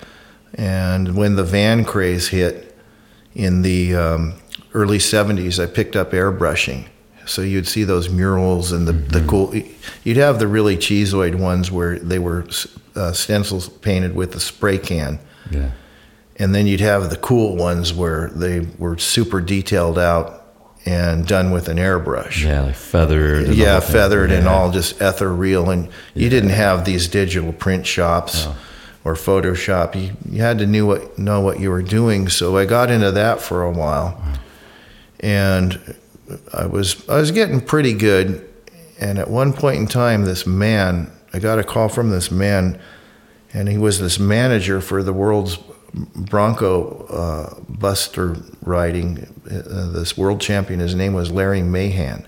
[0.54, 2.78] And when the van craze hit
[3.34, 4.34] in the um,
[4.74, 6.88] early 70s, I picked up airbrushing.
[7.32, 9.54] So you'd see those murals and the, the cool.
[10.04, 12.46] You'd have the really cheeseoid ones where they were
[12.96, 15.20] uh, stencils painted with a spray can.
[15.50, 15.72] Yeah.
[16.38, 20.40] And then you'd have the cool ones where they were super detailed out
[20.86, 22.44] and done with an airbrush.
[22.44, 23.50] Yeah, like feathered.
[23.50, 25.70] Yeah, feathered and all just ethereal.
[25.70, 28.56] And you didn't have these digital print shops No.
[29.06, 29.94] or Photoshop.
[29.96, 32.28] You, you had to knew what, know what you were doing.
[32.30, 34.20] So I got into that for a while.
[35.20, 35.96] And
[36.54, 38.48] I was I was getting pretty good.
[39.00, 42.80] And at one point in time, this man, I got a call from this man,
[43.52, 45.58] and he was this manager for the world's
[45.94, 49.28] Bronco uh, Buster riding.
[49.50, 52.28] Uh, this world champion, his name was Larry Mahan.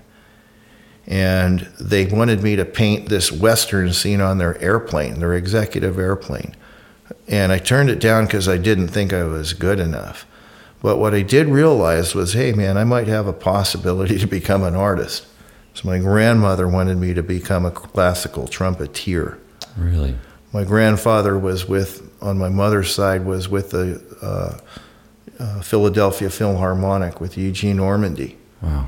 [1.06, 6.56] And they wanted me to paint this Western scene on their airplane, their executive airplane.
[7.28, 10.26] And I turned it down because I didn't think I was good enough.
[10.84, 14.62] But what I did realize was, hey, man, I might have a possibility to become
[14.62, 15.24] an artist.
[15.72, 19.38] So my grandmother wanted me to become a classical trumpeter.
[19.78, 20.14] Really?
[20.52, 24.58] My grandfather was with, on my mother's side, was with the uh,
[25.42, 28.36] uh, Philadelphia Philharmonic with Eugene Ormandy.
[28.60, 28.86] Wow.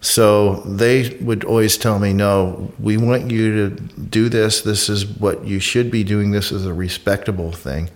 [0.00, 4.62] So they would always tell me, no, we want you to do this.
[4.62, 6.32] This is what you should be doing.
[6.32, 7.88] This is a respectable thing.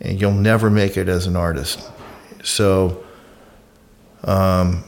[0.00, 1.80] And you'll never make it as an artist.
[2.42, 3.04] So
[4.24, 4.84] um,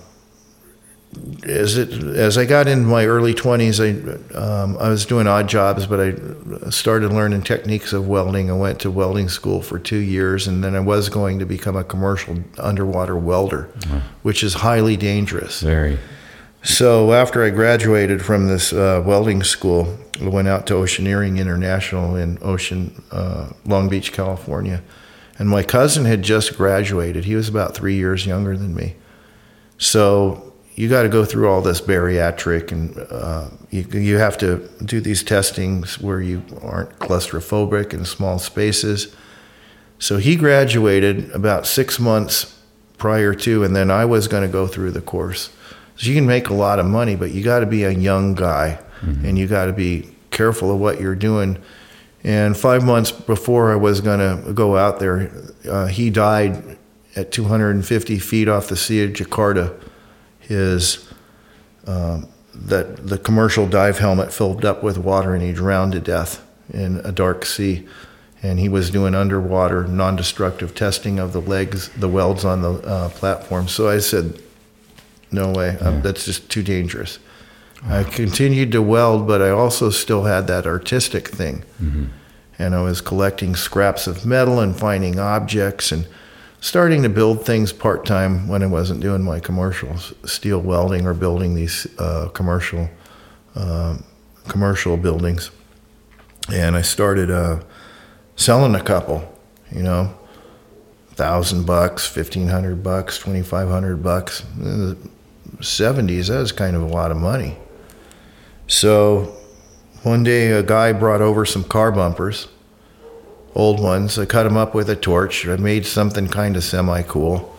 [1.45, 5.49] as it as I got into my early 20s, I um, I was doing odd
[5.49, 8.51] jobs, but I started learning techniques of welding.
[8.51, 11.77] I went to welding school for two years, and then I was going to become
[11.77, 13.65] a commercial underwater welder,
[14.23, 15.61] which is highly dangerous.
[15.61, 15.99] Very.
[16.65, 22.15] So after I graduated from this uh, welding school, I went out to Oceaneering International
[22.15, 24.81] in Ocean, uh, Long Beach, California,
[25.39, 27.25] and my cousin had just graduated.
[27.25, 28.97] He was about three years younger than me,
[29.79, 34.69] so you got to go through all this bariatric and uh, you, you have to
[34.85, 39.15] do these testings where you aren't claustrophobic in small spaces.
[39.99, 42.59] So he graduated about six months
[42.97, 45.51] prior to, and then I was going to go through the course.
[45.97, 48.35] So you can make a lot of money, but you got to be a young
[48.35, 49.25] guy mm-hmm.
[49.25, 51.59] and you got to be careful of what you're doing.
[52.25, 55.33] And five months before I was going to go out there,
[55.69, 56.79] uh, he died
[57.17, 59.79] at 250 feet off the Sea of Jakarta
[60.49, 61.09] is
[61.87, 66.45] um, that the commercial dive helmet filled up with water and he drowned to death
[66.73, 67.87] in a dark sea.
[68.43, 72.73] And he was doing underwater non destructive testing of the legs, the welds on the
[72.73, 73.69] uh, platform.
[73.69, 74.41] So I said,
[75.31, 75.89] no way, yeah.
[75.89, 77.19] um, that's just too dangerous.
[77.85, 81.65] I continued to weld, but I also still had that artistic thing.
[81.83, 82.05] Mm-hmm.
[82.59, 86.07] And I was collecting scraps of metal and finding objects and
[86.61, 91.15] starting to build things part time when I wasn't doing my commercials, steel welding or
[91.15, 92.89] building these uh, commercial
[93.57, 93.99] uh,
[94.49, 95.51] commercial buildings.
[96.53, 97.63] And I started uh,
[98.37, 99.29] selling a couple,
[99.73, 100.15] you know,
[101.11, 104.45] thousand bucks, fifteen hundred bucks, twenty five hundred bucks.
[104.57, 107.57] In the seventies, that was kind of a lot of money.
[108.73, 109.37] So
[110.03, 112.49] one day, a guy brought over some car bumpers
[113.55, 114.19] old ones.
[114.19, 115.47] I cut them up with a torch.
[115.47, 117.55] I made something kind of semi cool.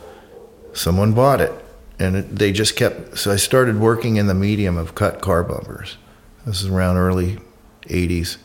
[0.73, 1.53] Someone bought it,
[1.99, 3.19] and it, they just kept.
[3.19, 5.97] So I started working in the medium of cut car bumpers.
[6.47, 7.37] This is around early
[7.83, 8.37] 80s.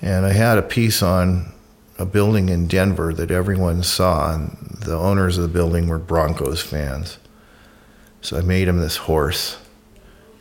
[0.00, 1.52] And I had a piece on
[1.98, 6.62] a building in Denver that everyone saw, and the owners of the building were Broncos
[6.62, 7.18] fans.
[8.20, 9.58] So I made him this horse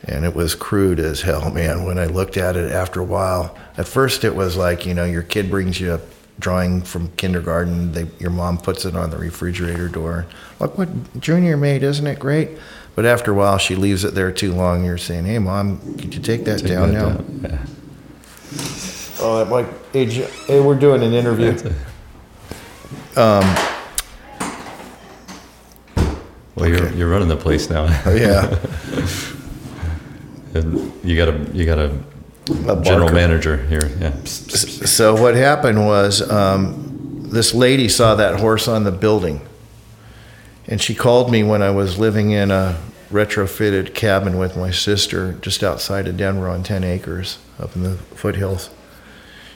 [0.05, 1.85] and it was crude as hell, man.
[1.85, 5.05] When I looked at it after a while, at first it was like you know
[5.05, 6.01] your kid brings you a
[6.39, 7.91] drawing from kindergarten.
[7.93, 10.25] They, your mom puts it on the refrigerator door.
[10.59, 12.49] Look what Junior made, isn't it great?
[12.95, 14.85] But after a while, she leaves it there too long.
[14.85, 17.39] You're saying, "Hey, mom, could you take that take down that now?" Down.
[17.43, 17.65] Yeah.
[19.19, 19.65] Oh, that might.
[19.93, 21.57] Hey, hey, we're doing an interview.
[23.15, 23.43] Um,
[26.55, 26.69] well, okay.
[26.69, 27.85] you're you're running the place now.
[28.11, 28.59] yeah.
[30.53, 31.97] you got a you got a,
[32.67, 33.91] a general manager here.
[33.99, 34.23] Yeah.
[34.23, 39.41] So what happened was um, this lady saw that horse on the building,
[40.67, 45.33] and she called me when I was living in a retrofitted cabin with my sister
[45.33, 48.69] just outside of Denver on ten acres up in the foothills.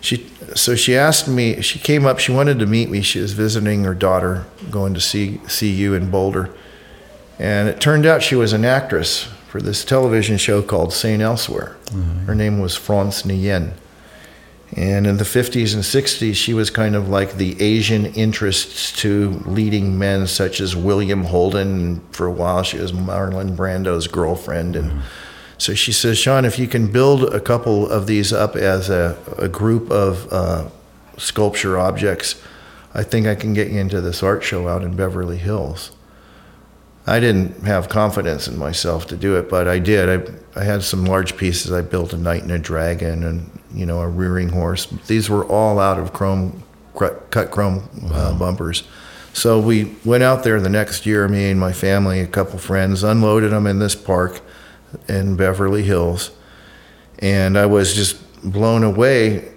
[0.02, 1.62] She so she asked me.
[1.62, 2.18] She came up.
[2.18, 3.02] She wanted to meet me.
[3.02, 6.50] She was visiting her daughter, going to see CU in Boulder,
[7.38, 11.22] and it turned out she was an actress for this television show called St.
[11.22, 11.78] Elsewhere.
[11.86, 12.26] Mm-hmm.
[12.26, 13.74] Her name was France Nuyen.
[14.76, 19.42] And in the 50s and 60s, she was kind of like the Asian interests to
[19.46, 22.02] leading men such as William Holden.
[22.12, 24.76] For a while, she was Marlon Brando's girlfriend.
[24.76, 25.02] And mm-hmm.
[25.58, 29.18] so she says, Sean, if you can build a couple of these up as a,
[29.38, 30.68] a group of uh,
[31.18, 32.36] sculpture objects,
[32.94, 35.92] I think I can get you into this art show out in Beverly Hills.
[37.08, 40.30] I didn't have confidence in myself to do it, but I did.
[40.56, 41.72] I, I had some large pieces.
[41.72, 44.88] I built a knight and a dragon and, you know, a rearing horse.
[45.08, 46.64] These were all out of chrome,
[46.96, 48.14] cut chrome uh, wow.
[48.14, 48.84] uh, bumpers.
[49.32, 53.04] So we went out there the next year, me and my family, a couple friends,
[53.04, 54.42] unloaded them in this park
[55.08, 56.32] in Beverly Hills.
[57.20, 59.54] And I was just blown away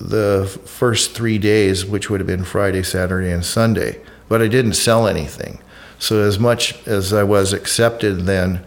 [0.00, 4.00] the first three days, which would have been Friday, Saturday, and Sunday.
[4.28, 5.60] But I didn't sell anything.
[6.02, 8.64] So as much as I was accepted then,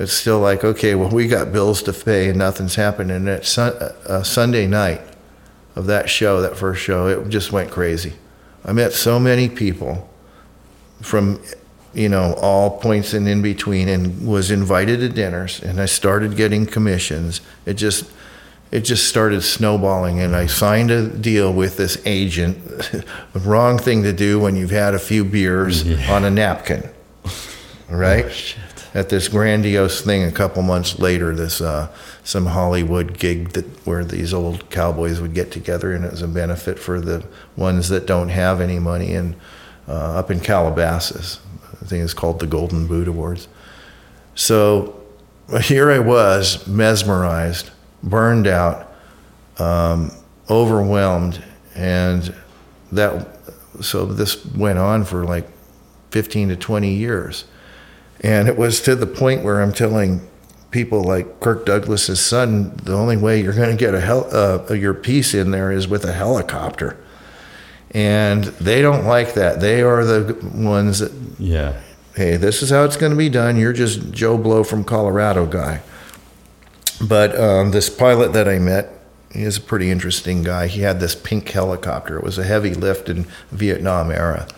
[0.00, 3.18] it's still like, okay, well, we got bills to pay and nothing's happening.
[3.18, 5.00] And at sun, uh, Sunday night
[5.76, 8.14] of that show, that first show, it just went crazy.
[8.64, 10.10] I met so many people
[11.02, 11.40] from,
[11.94, 16.34] you know, all points and in between and was invited to dinners and I started
[16.34, 17.42] getting commissions.
[17.64, 18.10] It just,
[18.70, 22.64] it just started snowballing and I signed a deal with this agent.
[22.68, 23.04] the
[23.40, 26.12] wrong thing to do when you've had a few beers yeah.
[26.12, 26.88] on a napkin.
[27.88, 28.24] Right?
[28.26, 31.88] Oh, At this grandiose thing a couple months later, this uh,
[32.24, 36.28] some Hollywood gig that where these old cowboys would get together and it was a
[36.28, 37.24] benefit for the
[37.56, 39.36] ones that don't have any money and
[39.86, 41.38] uh, up in Calabasas.
[41.80, 43.46] I think it's called the Golden Boot Awards.
[44.34, 45.00] So
[45.62, 47.70] here I was, mesmerized,
[48.02, 48.92] burned out,
[49.58, 50.10] um,
[50.50, 51.42] overwhelmed,
[51.74, 52.34] and
[52.92, 53.28] that.
[53.80, 55.46] So this went on for like
[56.10, 57.44] 15 to 20 years,
[58.22, 60.26] and it was to the point where I'm telling
[60.70, 64.72] people like Kirk Douglas's son, the only way you're going to get a hel- uh,
[64.72, 66.96] your piece in there is with a helicopter,
[67.92, 69.60] and they don't like that.
[69.60, 71.74] They are the ones that Yeah.
[72.14, 73.56] hey, this is how it's going to be done.
[73.58, 75.80] You're just Joe Blow from Colorado guy.
[77.00, 78.90] But um, this pilot that I met,
[79.32, 80.66] he is a pretty interesting guy.
[80.66, 82.16] He had this pink helicopter.
[82.16, 84.48] It was a heavy lift in Vietnam era.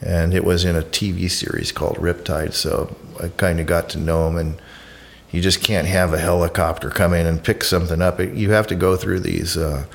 [0.00, 2.52] And it was in a TV series called Riptide.
[2.54, 4.36] So I kind of got to know him.
[4.36, 4.60] And
[5.30, 8.20] you just can't have a helicopter come in and pick something up.
[8.20, 9.86] You have to go through these, uh,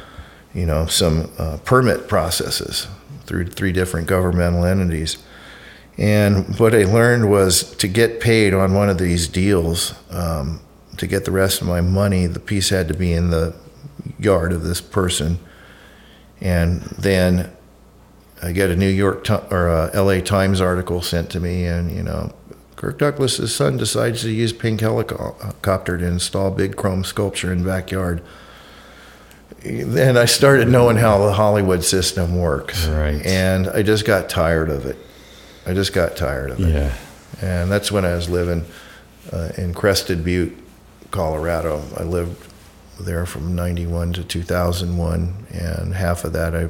[0.54, 2.88] you know, some uh, permit processes
[3.26, 5.18] through three different governmental entities.
[5.98, 10.60] And what I learned was to get paid on one of these deals, um,
[10.98, 13.54] to get the rest of my money, the piece had to be in the
[14.20, 15.39] yard of this person.
[16.41, 17.52] And then
[18.43, 22.04] I get a New York or a LA Times article sent to me, and you
[22.04, 22.34] know,
[22.76, 28.22] Kirk Douglas's son decides to use pink helicopter to install big chrome sculpture in backyard.
[29.64, 33.26] Then I started knowing how the Hollywood system works, Right.
[33.26, 34.98] and I just got tired of it.
[35.66, 36.68] I just got tired of it.
[36.74, 36.93] Yeah.
[37.41, 38.66] And that's when I was living
[39.34, 40.56] uh, in Crested Butte,
[41.12, 41.84] Colorado.
[41.97, 42.51] I lived
[42.99, 45.47] there from 91 to 2001.
[45.51, 46.70] And half of that, I,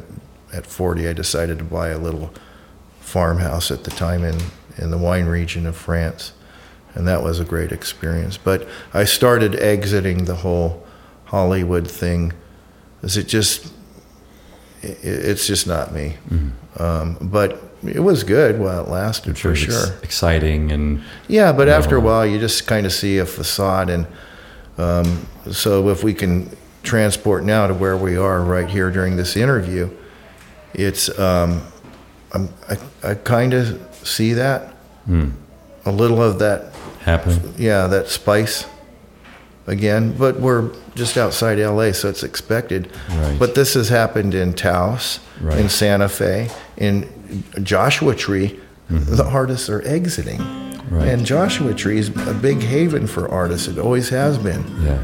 [0.56, 2.34] at 40, I decided to buy a little
[3.00, 4.38] farmhouse at the time in,
[4.78, 6.34] in the wine region of France.
[6.94, 8.38] And that was a great experience.
[8.38, 10.86] But I started exiting the whole
[11.26, 12.34] Hollywood thing
[13.04, 13.72] Is it just,
[14.82, 16.18] it's just not me.
[16.78, 19.96] Um, but it was good while it lasted, for sure.
[20.02, 24.08] exciting and Yeah, but after a while, you just kind of see a facade, and
[24.78, 26.50] um, so if we can
[26.84, 29.90] transport now to where we are right here during this interview,
[30.74, 31.62] it's um,
[32.34, 32.78] I'm, I
[33.12, 34.74] I kind of see that
[35.86, 37.54] a little of that happening.
[37.58, 38.66] yeah that spice
[39.68, 42.90] again, but we're just outside LA, so it's expected.
[43.10, 43.38] Right.
[43.40, 45.58] But this has happened in Taos, Right.
[45.60, 47.08] in Santa Fe, in
[47.64, 48.60] Joshua Tree.
[48.90, 50.40] The artists are exiting.
[50.90, 51.08] Right.
[51.08, 53.68] And Joshua Tree is a big haven for artists.
[53.68, 54.64] It always has been.
[54.82, 55.04] Yeah.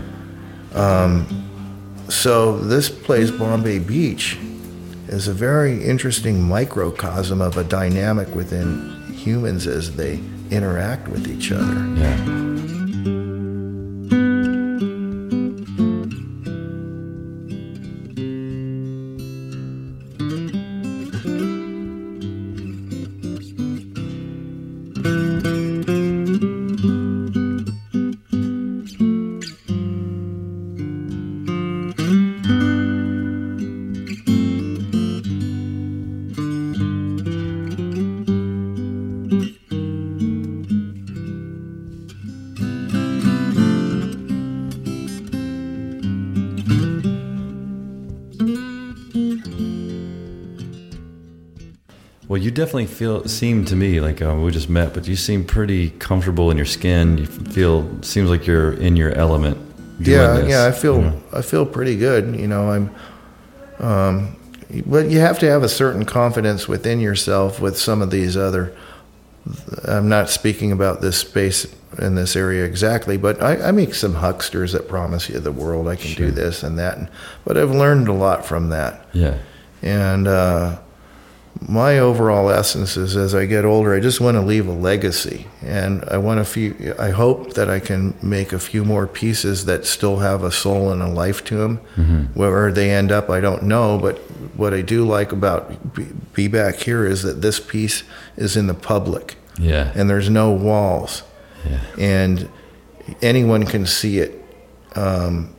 [0.73, 1.27] Um,
[2.09, 4.37] so this place, Bombay Beach,
[5.07, 10.19] is a very interesting microcosm of a dynamic within humans as they
[10.49, 11.73] interact with each other.
[11.99, 12.42] Yeah.
[52.83, 56.51] Definitely feel seem to me like uh, we just met, but you seem pretty comfortable
[56.51, 57.17] in your skin.
[57.17, 59.57] You feel seems like you're in your element.
[59.99, 61.21] yeah, this, yeah, I feel you know?
[61.33, 62.35] I feel pretty good.
[62.35, 62.95] You know, I'm.
[63.79, 64.35] Um,
[64.85, 68.75] but you have to have a certain confidence within yourself with some of these other.
[69.85, 71.67] I'm not speaking about this space
[71.99, 75.87] in this area exactly, but I, I make some hucksters that promise you the world.
[75.87, 76.27] I can Sure.
[76.27, 77.09] do this and that,
[77.45, 79.05] but I've learned a lot from that.
[79.13, 79.37] Yeah.
[79.81, 80.79] And uh,
[81.67, 85.47] my overall essence is as I get older, I just want to leave a legacy.
[85.61, 89.65] And I want a few, I hope that I can make a few more pieces
[89.65, 91.77] that still have a soul and a life to them.
[92.33, 93.97] Where they end up, I don't know.
[93.97, 94.17] But
[94.57, 98.03] what I do like about Be, Be Back Here is that this piece
[98.35, 99.91] is in the public Yeah.
[99.95, 101.23] and there's no walls
[101.69, 101.79] yeah.
[101.97, 102.49] and
[103.21, 104.43] anyone can see it.
[104.95, 105.49] Um,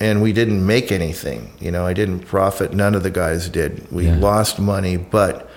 [0.00, 1.50] and we didn't make anything.
[1.58, 2.72] You know, I didn't profit.
[2.72, 3.90] None of the guys did.
[3.90, 4.16] We Yeah.
[4.18, 5.47] lost money, but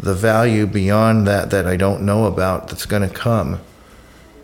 [0.00, 3.60] the value beyond that that I don't know about that's going to come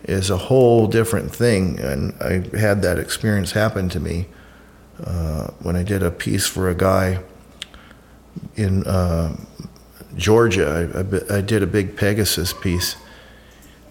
[0.03, 1.79] is a whole different thing.
[1.79, 4.27] And I had that experience happen to me
[5.03, 7.23] uh, when I did a piece for a guy
[8.55, 9.35] in uh,
[10.15, 10.89] Georgia.
[10.93, 12.95] I, I, I did a big Pegasus piece,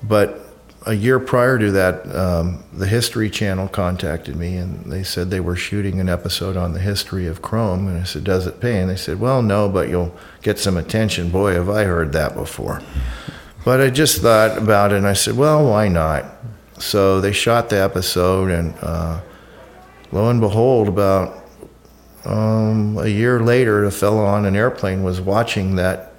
[0.02, 0.45] but
[0.86, 5.40] a year prior to that, um, the History Channel contacted me and they said they
[5.40, 7.88] were shooting an episode on the history of Chrome.
[7.88, 8.80] And I said, Does it pay?
[8.80, 11.30] And they said, Well, no, but you'll get some attention.
[11.30, 12.80] Boy, have I heard that before.
[13.64, 16.24] But I just thought about it and I said, Well, why not?
[16.78, 19.20] so they shot the episode, and uh,
[20.12, 21.44] lo and behold, about
[22.24, 26.12] um, a year later, a fellow on an airplane was watching that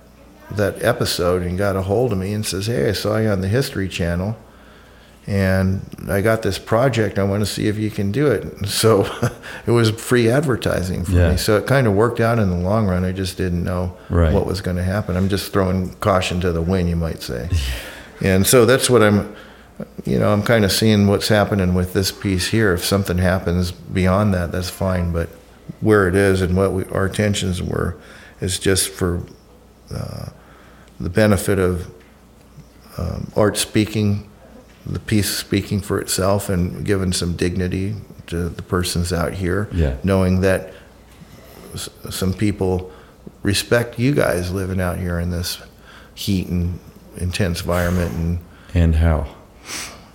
[0.52, 3.42] that episode and got a hold of me and says, "Hey, I saw you on
[3.42, 4.38] the History Channel."
[5.28, 7.20] And I got this project.
[7.20, 8.46] I want to see if you can do it.
[8.68, 9.06] So
[9.66, 11.32] it was free advertising for Yeah.
[11.32, 11.38] me.
[11.38, 13.04] So it kind of worked out in the long run.
[13.04, 14.32] I just didn't know Right.
[14.34, 15.18] what was going to happen.
[15.18, 17.50] I'm just throwing caution to the wind, you might say.
[18.22, 19.36] and so that's what I'm,
[20.06, 22.74] you know, I'm kind of seeing what's happening with this piece here.
[22.74, 25.12] If something happens beyond that, that's fine.
[25.12, 25.30] But
[25.82, 27.96] where it is and what we, our intentions were
[28.40, 29.22] is just for
[29.94, 30.28] uh,
[31.00, 31.92] the benefit of
[32.98, 34.30] um, art speaking,
[34.90, 37.96] the piece speaking for itself, and giving some dignity
[38.28, 39.96] to the persons out here, Yeah.
[40.04, 40.74] knowing that
[41.74, 42.90] s- some people
[43.44, 45.60] respect you guys living out here in this
[46.16, 46.80] heat and
[47.18, 48.12] intense environment.
[48.16, 48.40] And
[48.74, 49.28] And how?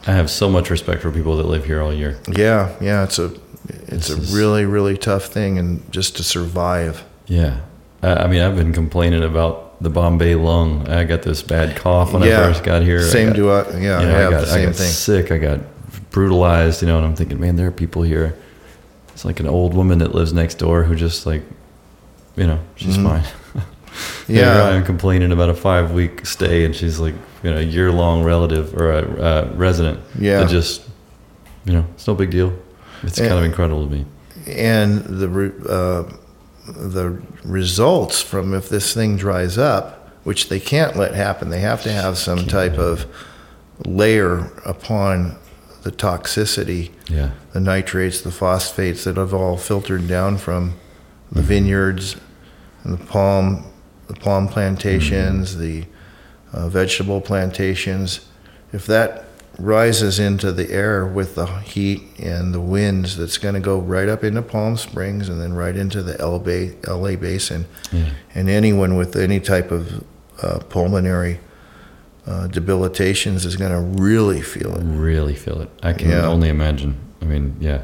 [0.07, 2.17] I have so much respect for people that live here all year.
[2.29, 3.31] yeah, yeah, it's a
[3.87, 7.05] it's This a is- really really tough thing, and just to survive.
[7.27, 7.59] Yeah.
[8.03, 10.89] I, I mean, I've been complaining about the Bombay lung.
[10.89, 13.01] I got this bad cough when yeah, I first got here.
[13.01, 13.63] I Same got- do I.
[13.79, 14.89] Yeah, you know, I have got, the same I got thing.
[14.91, 15.31] sick.
[15.33, 15.61] I got
[16.11, 18.37] brutalized, you know, and I'm thinking, man, there are people here.
[19.13, 21.43] It's like an old woman that lives next door who just like,
[22.37, 23.05] you know, she's Mhm.
[23.05, 23.63] fine.
[24.27, 24.65] Yeah.
[24.71, 28.23] I'm complaining about a five week stay, and she's like, you know, a year long
[28.25, 30.01] relative or a uh, resident.
[30.19, 30.47] Yeah.
[30.47, 30.83] Just,
[31.67, 32.55] you know, it's no big deal.
[33.03, 34.07] It's And- kind of incredible to me.
[34.47, 36.13] and the uh,
[36.67, 41.83] the results from if this thing dries up, which they can't let happen, they have
[41.83, 43.07] to have some type of
[43.85, 45.37] layer upon
[45.83, 47.31] the toxicity, Yeah.
[47.53, 50.75] the nitrates, the phosphates that have all filtered down from
[51.33, 52.17] the vineyards
[52.85, 53.65] and the palm,
[54.07, 55.85] the palm plantations, the
[56.53, 58.21] uh, vegetable plantations.
[58.73, 59.25] If that
[59.59, 64.09] rises into the air with the heat and the winds, that's going to go right
[64.09, 67.67] up into Palm Springs and then right into the LA, basin.
[67.93, 68.11] Yeah.
[68.35, 70.05] And anyone with any type of
[70.43, 71.39] uh, pulmonary
[72.27, 74.83] uh, debilitations is going to really feel it.
[74.85, 75.71] really feel it.
[75.83, 76.27] I can Yeah.
[76.27, 76.97] only imagine.
[77.21, 77.83] I mean, yeah.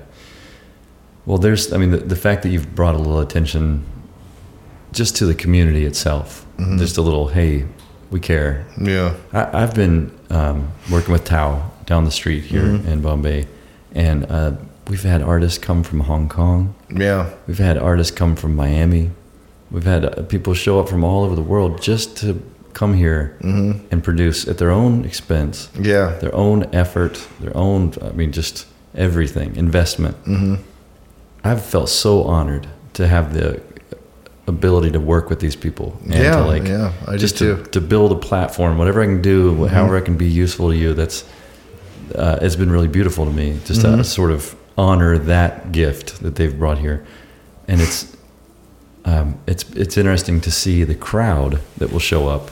[1.27, 3.85] Well, there's, I mean, the, the fact that you've brought a little attention
[4.93, 6.79] just to the community itself, Mm-hmm.
[6.79, 7.67] just a little, hey,
[8.11, 8.67] we care.
[8.83, 9.15] Yeah.
[9.33, 12.89] I, I've been um, working with Tao down the street here Mm-hmm.
[12.89, 13.47] in Bombay,
[13.95, 14.53] and uh,
[14.89, 16.75] we've had artists come from Hong Kong.
[16.95, 17.31] Yeah.
[17.47, 19.11] We've had artists come from Miami.
[19.71, 22.41] We've had uh, people show up from all over the world just to
[22.75, 23.87] come here Mm-hmm.
[23.91, 26.17] and produce at their own expense Yeah.
[26.21, 30.17] their own effort, their own, I mean, just everything, investment.
[30.25, 30.55] Mm-hmm.
[31.45, 33.61] I've felt so honored to have the
[34.49, 37.81] ability to work with these people and Yeah, to like, yeah, I just to, to
[37.81, 39.67] build a platform, whatever I can do, Mm-hmm.
[39.67, 40.95] however I can be useful to you.
[40.95, 41.25] That's,
[42.15, 43.99] uh, it's been really beautiful to me just Mm-hmm.
[43.99, 47.05] to sort of honor that gift that they've brought here.
[47.69, 48.17] And it's,
[49.05, 52.51] um, it's, it's interesting to see the crowd that will show up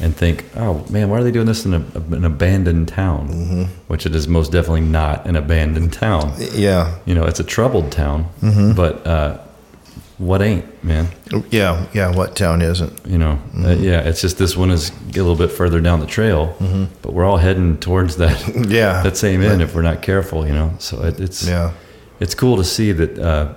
[0.00, 1.82] and think, oh man, why are they doing this in a,
[2.16, 3.28] an abandoned town?
[3.28, 3.62] Mm-hmm.
[3.88, 6.34] Which it is most definitely not an abandoned town.
[6.52, 6.98] Yeah.
[7.06, 8.72] You know, it's a troubled town, Mm-hmm.
[8.72, 9.38] but uh,
[10.18, 11.08] what ain't, man?
[11.50, 11.86] Yeah.
[11.92, 12.14] Yeah.
[12.14, 13.06] What town isn't?
[13.06, 16.06] You know, uh, yeah, it's just this one is a little bit further down the
[16.06, 16.56] trail,
[17.02, 18.38] but we're all heading towards that
[18.68, 19.02] Yeah.
[19.04, 20.46] that same end if we're not careful.
[20.46, 21.72] You know, so it, it's Yeah.
[22.20, 23.52] it's cool to see that uh,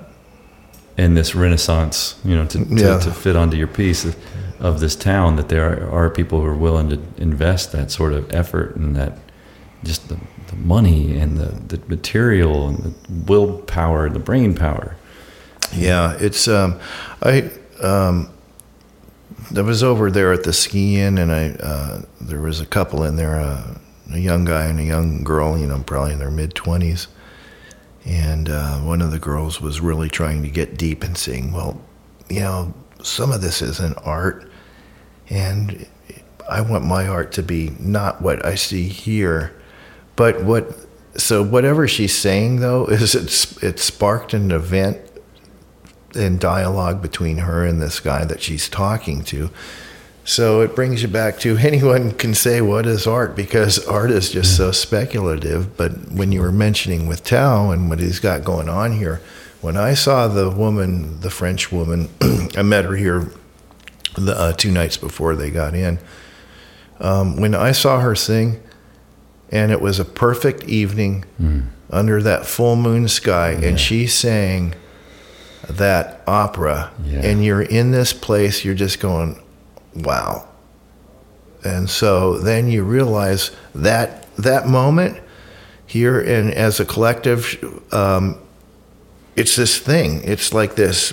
[0.97, 2.99] in this renaissance, you know, to, to, Yeah.
[2.99, 4.15] to fit onto your piece of,
[4.59, 8.11] of this town, that there are, are people who are willing to invest that sort
[8.11, 9.17] of effort and that
[9.85, 12.93] just the, the money and the, the material and the
[13.31, 14.97] willpower and the brain power.
[15.73, 16.79] Yeah, it's um,
[17.21, 17.51] I
[17.81, 18.31] um,
[19.55, 23.03] I was over there at the ski inn, and I uh, there was a couple
[23.03, 23.75] in there, uh,
[24.11, 27.07] a young guy and a young girl, you know, probably in their mid twenties,
[28.05, 31.79] and uh, one of the girls was really trying to get deep and saying, well,
[32.29, 34.49] you know, some of this isn't art,
[35.29, 35.85] and
[36.49, 39.55] I want my art to be not what I see here,
[40.15, 40.75] but what.
[41.17, 44.99] So whatever she's saying though is it's it sparked an event
[46.15, 49.49] in dialogue between her and this guy that she's talking to.
[50.23, 54.31] So it brings you back to anyone can say what is art because art is
[54.31, 55.75] just so speculative.
[55.77, 59.21] But when you were mentioning with Tao and what he's got going on here,
[59.61, 62.09] when I saw the woman, the French woman,
[62.57, 63.31] I met her here
[64.15, 65.99] the uh, two nights before they got in.
[66.99, 68.61] Um, when I saw her sing,
[69.51, 71.25] and it was a perfect evening
[71.89, 74.75] under that full moon sky, and she sang
[75.69, 77.19] that opera Yeah.
[77.19, 79.41] and you're in this place you're just going
[79.95, 80.47] wow
[81.63, 85.17] and so then you realize that that moment
[85.85, 87.57] here and as a collective,
[87.91, 88.37] um,
[89.35, 90.21] it's this thing.
[90.23, 91.11] It's like this.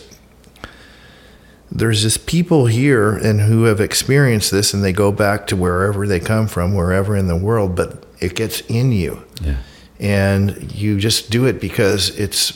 [1.73, 6.07] There's this people here and who have experienced this, and they go back to wherever
[6.07, 9.57] they come from, wherever in the world, but it gets in you, Yeah.
[9.99, 12.53] and you just do it because it's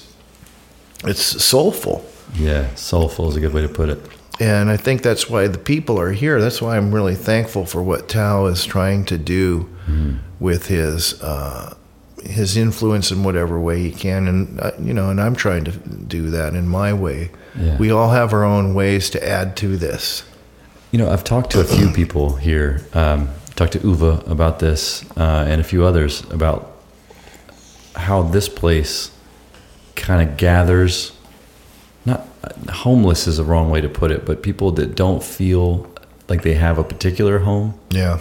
[1.05, 2.05] it's soulful.
[2.35, 2.75] Yeah.
[2.75, 3.99] Soulful is a good way to put it.
[4.41, 6.41] And I think that's why the people are here.
[6.41, 9.69] That's why I'm really thankful for what Tao is trying to do
[10.39, 11.75] with his uh,
[12.25, 14.29] his influence in whatever way he can.
[14.29, 17.31] And uh, you know, and I'm trying to do that in my way.
[17.55, 17.77] Yeah.
[17.77, 20.25] We all have our own ways to add to this.
[20.91, 22.81] You know, I've talked to a few people here.
[22.95, 26.73] Um, talked to Uva about this uh, and a few others about
[27.95, 29.11] how this place
[29.97, 31.13] kind of gathers.
[32.07, 32.27] Not
[32.71, 35.87] homeless is a wrong way to put it, but people that don't feel
[36.29, 38.19] like they have a particular home, Yeah.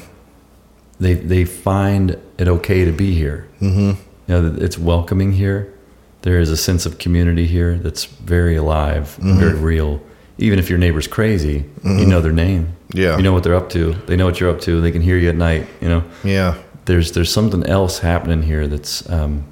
[0.99, 3.47] they they find it okay to be here.
[3.61, 4.01] Mm-hmm.
[4.28, 5.74] You know, it's welcoming here.
[6.22, 10.01] There is a sense of community here that's very alive, very real.
[10.38, 12.76] Even if your neighbor's crazy, you know their name.
[12.93, 13.15] Yeah.
[13.17, 13.93] You know what they're up to.
[14.07, 14.82] They know what you're up to.
[14.82, 15.67] They can hear you at night.
[15.82, 16.55] You know, Yeah.
[16.86, 19.43] there's there's something else happening here that's um,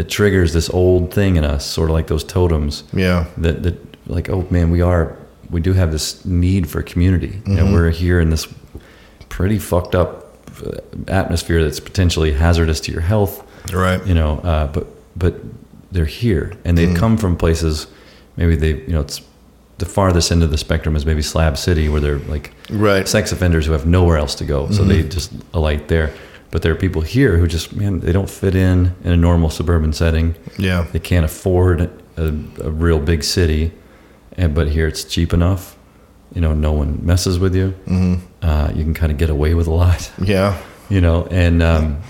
[0.00, 2.84] that triggers this old thing in us, sort of like those totems.
[2.94, 3.26] Yeah.
[3.36, 3.76] That that
[4.08, 5.14] like, oh man, we are
[5.50, 7.42] we do have this need for community.
[7.46, 8.48] You know, we're here in this
[9.28, 10.78] pretty fucked up uh,
[11.08, 14.04] atmosphere that's potentially hazardous to your health Right.
[14.06, 14.86] you know uh, but
[15.16, 15.34] but
[15.92, 17.86] they're here and they've come from places
[18.36, 19.20] maybe they you know it's
[19.78, 23.06] the farthest end of the spectrum is maybe slab city where they're like Right.
[23.08, 26.12] sex offenders who have nowhere else to go so they just alight there
[26.50, 29.50] but there are people here who just man they don't fit in in a normal
[29.50, 30.86] suburban setting Yeah.
[30.92, 31.80] they can't afford
[32.16, 32.26] a,
[32.60, 33.72] a real big city
[34.36, 35.76] and but here it's cheap enough
[36.34, 38.14] you know no one messes with you Mm-hmm.
[38.42, 40.56] uh, you can kind of get away with a lot Yeah.
[40.88, 42.00] you know and um,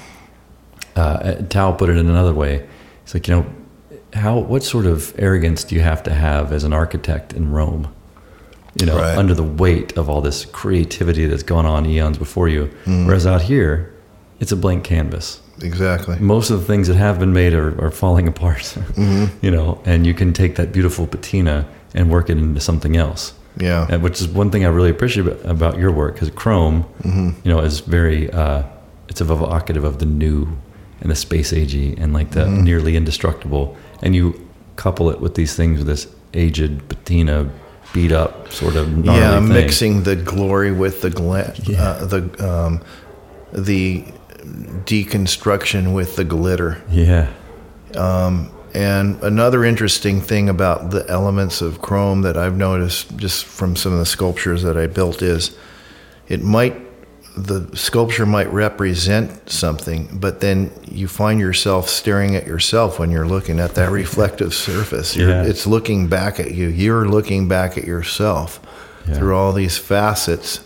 [0.97, 2.67] uh, Tao put it in another way
[3.03, 3.47] it's like you know
[4.13, 7.93] how what sort of arrogance do you have to have as an architect in Rome
[8.81, 9.17] you know Right.
[9.17, 13.43] under the weight of all this creativity that's gone on eons before you whereas out
[13.43, 13.93] here
[14.41, 16.19] it's a blank canvas Exactly.
[16.19, 18.77] most of the things that have been made are, are falling apart
[19.43, 23.35] you know and you can take that beautiful patina and work it into something else
[23.59, 23.87] Yeah.
[23.91, 27.61] and which is one thing I really appreciate about- your work because Chrome, you know,
[27.61, 28.63] is very uh,
[29.09, 30.47] it's evocative of the new
[31.03, 33.65] and the space agey and like the nearly indestructible,
[34.03, 34.35] and you
[34.77, 37.51] couple it with these things with this aged patina,
[37.93, 39.49] beat up sort of yeah, thing.
[39.49, 41.83] mixing the glory with the gla- Yeah.
[41.83, 42.21] uh, the
[42.51, 42.81] um,
[43.53, 44.05] the
[44.85, 46.83] deconstruction with the glitter.
[46.91, 47.29] Yeah,
[47.97, 53.75] um, And another interesting thing about the elements of chrome that I've noticed just from
[53.75, 55.57] some of the sculptures that I built is
[56.29, 56.77] it might
[57.37, 63.27] the sculpture might represent something, but then you find yourself staring at yourself when you're
[63.27, 65.17] looking at that reflective surface.
[65.17, 65.45] Yeah.
[65.45, 66.67] It's looking back at you.
[66.69, 68.61] You're looking back at yourself
[69.07, 69.15] Yeah.
[69.15, 70.61] through all these facets.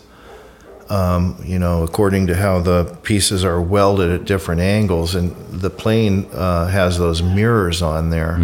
[0.87, 5.71] Um, you know, according to how the pieces are welded at different angles, and the
[5.71, 8.35] plane uh, has those mirrors on there.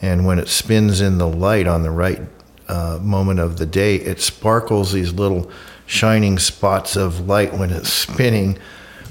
[0.00, 2.20] And when it spins in the light on the right
[2.68, 5.50] uh, moment of the day, it sparkles these little
[5.86, 8.58] shining spots of light when it's spinning,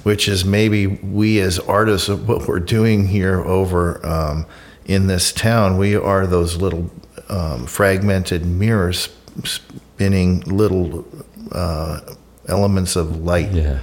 [0.03, 4.45] which is maybe we as artists of what we're doing here over um,
[4.85, 5.77] in this town.
[5.77, 6.89] We are those little
[7.29, 9.09] um, fragmented mirrors
[9.43, 11.05] spinning little
[11.51, 12.01] uh,
[12.47, 13.51] elements of light.
[13.51, 13.79] yeah,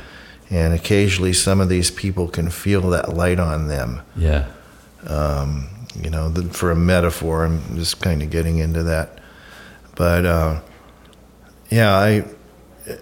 [0.51, 4.01] And occasionally, some of these people can feel that light on them.
[4.17, 4.47] yeah,
[5.07, 5.69] Um,
[6.03, 9.19] you know, the, for a metaphor, I'm just kind of getting into that.
[9.95, 10.61] But uh,
[11.71, 12.25] yeah, I.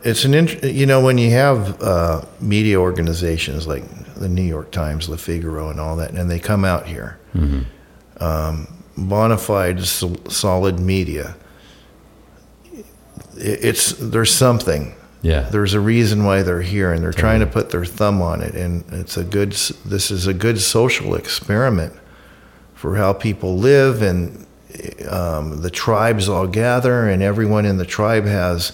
[0.04, 3.82] It's an int- you know when you have uh, media organizations like
[4.16, 7.18] the New York Times, Le Figaro, and all that, and they come out here,
[8.18, 8.66] um,
[8.98, 11.34] bona fide sol- solid media.
[13.36, 15.42] It's there's something yeah.
[15.50, 18.54] there's a reason why they're here and they're trying to put their thumb on it
[18.54, 19.52] and it's a good
[19.84, 21.92] this is a good social experiment
[22.74, 24.46] for how people live and
[25.08, 28.72] um, the tribes all gather and everyone in the tribe has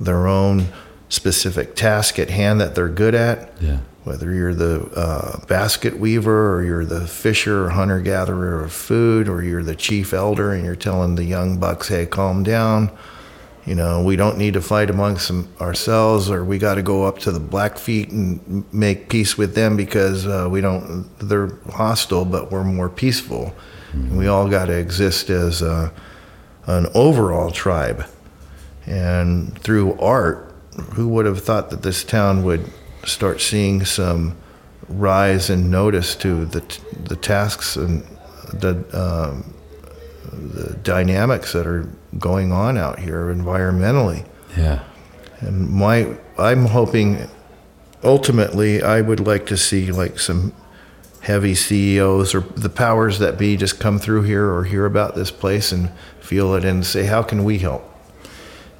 [0.00, 0.66] their own
[1.08, 3.78] specific task at hand that they're good at Yeah.
[4.04, 9.28] whether you're the uh, basket weaver or you're the fisher or hunter gatherer of food
[9.28, 12.90] or you're the chief elder and you're telling the young bucks hey calm down
[13.68, 17.04] you know we don't need to fight amongst them ourselves or we got to go
[17.04, 22.24] up to the blackfeet and make peace with them because uh, we don't they're hostile
[22.24, 23.54] but we're more peaceful.
[23.92, 25.90] And we all got to exist as uh,
[26.66, 28.06] an overall tribe.
[28.86, 30.54] And through art
[30.94, 32.64] who would have thought that this town would
[33.04, 34.36] start seeing some
[34.88, 36.62] rise in notice to the
[37.04, 38.02] the tasks and
[38.52, 39.54] the um,
[40.32, 44.24] the dynamics that are going on out here environmentally.
[44.56, 44.84] Yeah.
[45.40, 47.28] And my, I'm hoping,
[48.02, 50.52] ultimately, I would like to see like some
[51.20, 55.30] heavy CEOs or the powers that be just come through here or hear about this
[55.30, 55.90] place and
[56.20, 57.84] feel it and say, how can we help?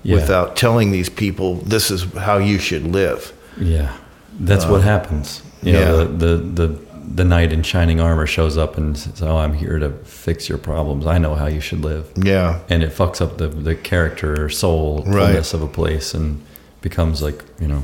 [0.02, 0.16] Yeah.
[0.16, 3.32] Without telling these people this is how you should live.
[3.58, 3.96] Yeah.
[4.38, 5.42] That's what uh, happens.
[5.62, 6.04] You know, yeah.
[6.04, 9.78] the, the, the, the knight in shining armor shows up and says, Oh, I'm here
[9.78, 11.06] to fix your problems.
[11.06, 12.10] I know how you should live.
[12.16, 12.60] Yeah.
[12.68, 15.26] And it fucks up the, the character or soul Right.
[15.26, 16.42] fullness of a place and
[16.82, 17.82] becomes like, you know,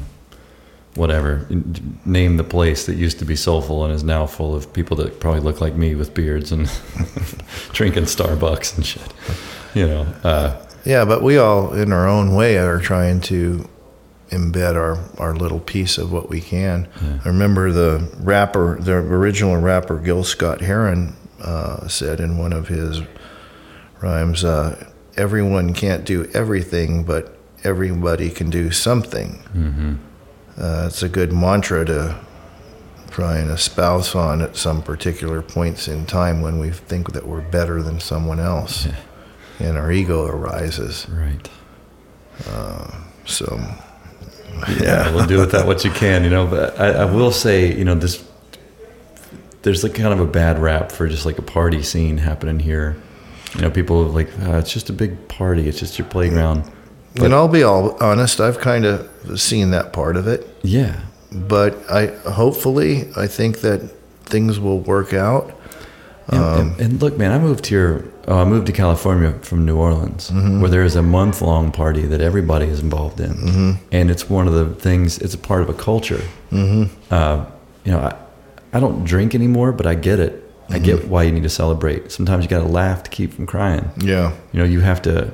[0.95, 1.47] whatever.
[2.05, 5.18] Name the place that used to be soulful and is now full of people that
[5.20, 6.66] probably look like me with beards and
[7.72, 9.12] drinking Starbucks and shit.
[9.75, 13.68] You know, uh, Yeah, but we all, in our own way, are trying to
[14.31, 16.89] embed our, our little piece of what we can.
[17.25, 22.68] I remember the rapper, the original rapper Gil Scott Heron uh, said in one of
[22.68, 23.03] his
[24.01, 29.39] rhymes, uh, "Everyone can't do everything, but everybody can do something."
[30.59, 32.16] Uh, it's a good mantra to
[33.11, 37.41] try and espouse on at some particular points in time when we think that we're
[37.43, 38.89] better than someone else,
[39.61, 41.07] and our ego arises.
[41.11, 41.49] right.
[43.27, 43.47] So,
[44.81, 46.47] yeah, we'll do with that what you can, you know.
[46.47, 48.25] But I, I will say, you know, this
[49.63, 52.97] there's like kind of a bad rap for just like a party scene happening here.
[53.55, 55.69] You know, people are like, "Ah, it's just a big party.
[55.69, 56.71] It's just your playground.
[57.17, 59.09] and I'll be all honest, I've kind of
[59.41, 61.01] seen that part of it, Yeah,
[61.33, 63.81] but I hopefully I think that
[64.25, 65.51] things will work out.
[66.29, 68.11] And, and, and look, man, I moved here.
[68.27, 72.03] Oh, I moved to California from New Orleans, where there is a month long party
[72.07, 75.18] that everybody is involved in, and it's one of the things.
[75.18, 76.22] It's a part of a culture.
[76.51, 76.85] Mm-hmm.
[77.12, 77.45] Uh,
[77.85, 78.16] you know, I,
[78.72, 80.41] I don't drink anymore, but I get it.
[80.70, 82.11] I get why you need to celebrate.
[82.11, 83.91] Sometimes you got to laugh to keep from crying.
[83.99, 85.31] Yeah, You know, you have to.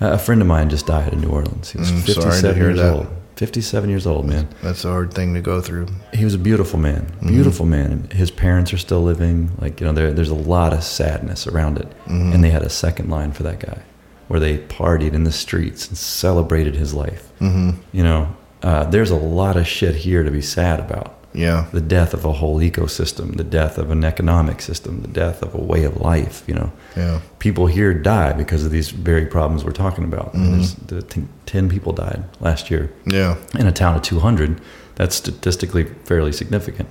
[0.00, 1.70] A friend of mine just died in New Orleans.
[1.70, 2.94] He was Mm, sorry to 57 hear years that.
[2.94, 3.06] old.
[3.36, 5.88] 57 years old, man that's a hard thing to go through.
[6.12, 8.08] he was a beautiful man, beautiful man.
[8.10, 9.50] His parents are still living.
[9.58, 11.88] Like you know, there, there's a lot of sadness around it.
[12.06, 13.82] And they had a second line for that guy,
[14.28, 17.30] where they partied in the streets and celebrated his life.
[17.40, 17.80] Mm-hmm.
[17.92, 21.18] You know, uh, there's a lot of shit here to be sad about.
[21.34, 25.42] Yeah, The death of a whole ecosystem, the death of an economic system, the death
[25.42, 26.44] of a way of life.
[26.46, 30.34] You know, yeah, people here die because of these very problems we're talking about.
[30.34, 31.02] I mean, there's the
[31.46, 32.92] ten people died last year.
[33.04, 34.60] Yeah, in a town of 200
[34.94, 36.88] that's statistically fairly significant.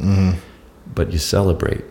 [0.94, 1.86] But you celebrate.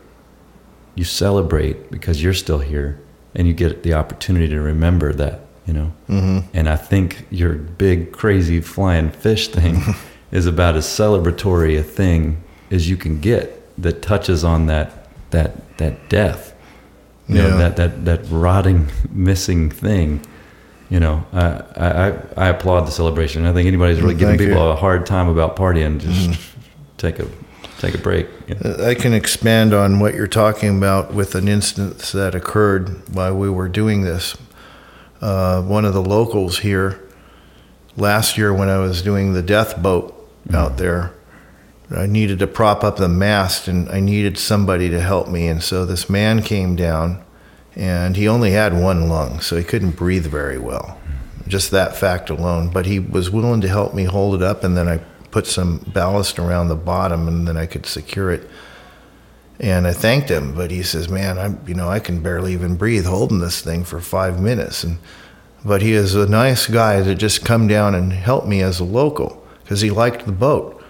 [0.95, 3.01] You celebrate because you're still here
[3.35, 5.93] and you get the opportunity to remember that you know.
[6.09, 6.39] Mm-hmm.
[6.53, 9.81] and i think your big crazy flying fish thing
[10.33, 12.42] is about as celebratory a thing
[12.73, 16.55] as you can get that touches on that that that death
[17.29, 20.21] you know that that that rotting missing thing
[20.91, 24.65] you know I, I I- applaud the celebration i think anybody's really giving Thank people
[24.65, 24.71] you.
[24.71, 26.41] A hard time about partying just
[26.99, 27.29] take a
[27.79, 28.85] take a break know?
[28.85, 33.49] I can expand on what you're talking about with an instance that occurred while we
[33.49, 34.37] were doing this.
[35.21, 37.01] Uh, one of the locals here
[37.97, 40.15] last year, when I was doing the death boat
[40.53, 41.13] out there,
[41.97, 45.49] I needed to prop up the mast and I needed somebody to help me.
[45.49, 47.23] And so this man came down
[47.75, 50.99] and he only had one lung, so he couldn't breathe very well.
[51.49, 52.69] Just that fact alone.
[52.71, 54.99] But he was willing to help me hold it up and then I
[55.31, 58.49] put some ballast around the bottom and then I could secure it.
[59.59, 62.77] And I thanked him, but he says, "Man, I'm you know I can barely even
[62.77, 64.99] breathe holding this thing for five minutes." And
[65.65, 68.85] but he is a nice guy to just come down and help me as a
[68.85, 70.83] local because he liked the boat.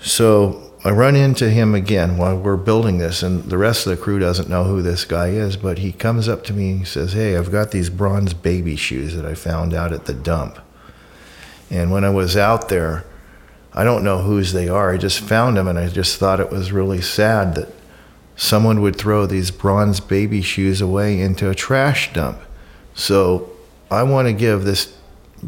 [0.00, 4.02] So I run into him again while we're building this, and the rest of the
[4.02, 5.56] crew doesn't know who this guy is.
[5.56, 9.16] But he comes up to me and says, "Hey, I've got these bronze baby shoes
[9.16, 10.58] that I found out at the dump."
[11.70, 13.04] And when I was out there,
[13.74, 14.92] I don't know whose they are.
[14.92, 17.74] I just found them, and I just thought it was really sad that
[18.36, 22.38] someone would throw these bronze baby shoes away into a trash dump.
[22.94, 23.50] So
[23.90, 24.92] I want to give this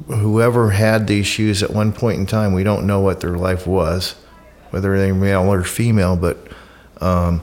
[0.08, 2.52] whoever had these shoes at one point in time.
[2.52, 4.14] We don't know what their life was,
[4.70, 6.38] whether they're male or female, but
[7.00, 7.40] um,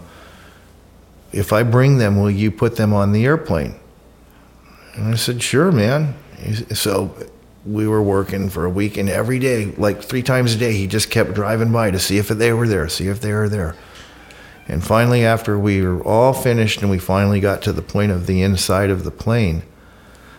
[1.32, 3.76] if I bring them, will you put them on the airplane?
[4.96, 6.16] And I said, sure, man.
[6.74, 7.16] So
[7.66, 10.88] we were working for a week, and every day, like three times a day, he
[10.88, 13.76] just kept driving by to see if they were there, see if they were there.
[14.68, 18.26] And finally, after we were all finished and we finally got to the point of
[18.26, 19.64] the inside of the plane,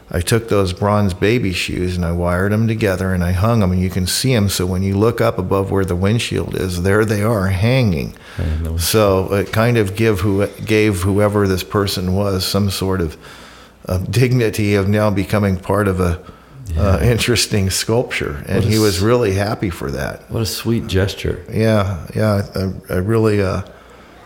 [0.09, 3.73] I took those bronze baby shoes and I wired them together and I hung them,
[3.73, 4.49] and you can see them.
[4.49, 8.15] So when you look up above where the windshield is, there they are hanging.
[8.79, 13.17] So it kind of give who gave whoever this person was some sort of,
[13.87, 16.23] of dignity of now becoming part of a
[16.77, 20.31] uh, interesting sculpture, and he was really happy for that.
[20.31, 21.45] What a sweet gesture.
[21.51, 23.63] Yeah, yeah, I, I really, uh,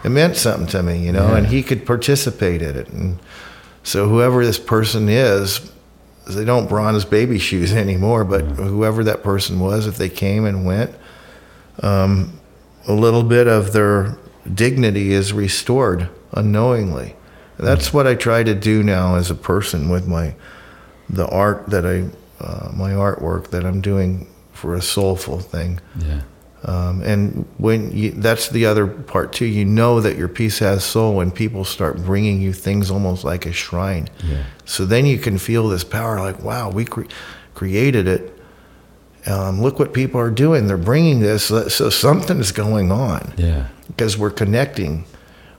[0.04, 1.36] it meant something to me, you know, Yeah.
[1.36, 2.88] and he could participate in it.
[2.88, 3.18] And
[3.82, 5.69] so whoever this person is,
[6.34, 10.64] they don't bronze baby shoes anymore, but whoever that person was, if they came and
[10.64, 10.94] went,
[11.82, 12.38] um,
[12.86, 14.16] a little bit of their
[14.52, 17.16] dignity is restored unknowingly.
[17.58, 20.34] That's what I try to do now as a person with my
[21.10, 22.08] the art that I
[22.42, 25.80] uh, my artwork that I'm doing for a soulful thing.
[25.98, 26.22] Yeah.
[26.64, 30.84] Um, and when you, that's the other part too, you know that your piece has
[30.84, 34.08] soul when people start bringing you things almost like a shrine.
[34.22, 34.44] Yeah.
[34.66, 37.04] So then you can feel this power, like, wow, we cre-
[37.54, 38.36] created it.
[39.26, 40.66] Um, look what people are doing.
[40.66, 43.68] They're bringing this, so something is going on Yeah.
[43.88, 45.04] because we're connecting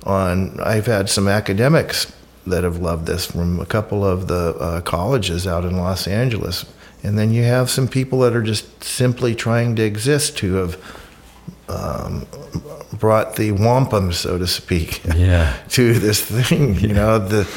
[0.03, 2.11] on i've had some academics
[2.47, 6.65] that have loved this from a couple of the uh, colleges out in los angeles
[7.03, 10.77] and then you have some people that are just simply trying to exist who have
[11.69, 12.25] um,
[12.99, 15.55] brought the wampum so to speak Yeah.
[15.69, 17.47] to this thing you know the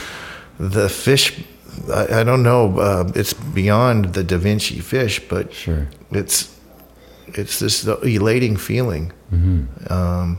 [0.58, 1.42] the fish
[1.92, 5.88] I, I don't know uh, it's beyond the da vinci fish but Sure.
[6.12, 6.50] it's
[7.26, 9.12] it's this elating feeling
[9.90, 10.38] um,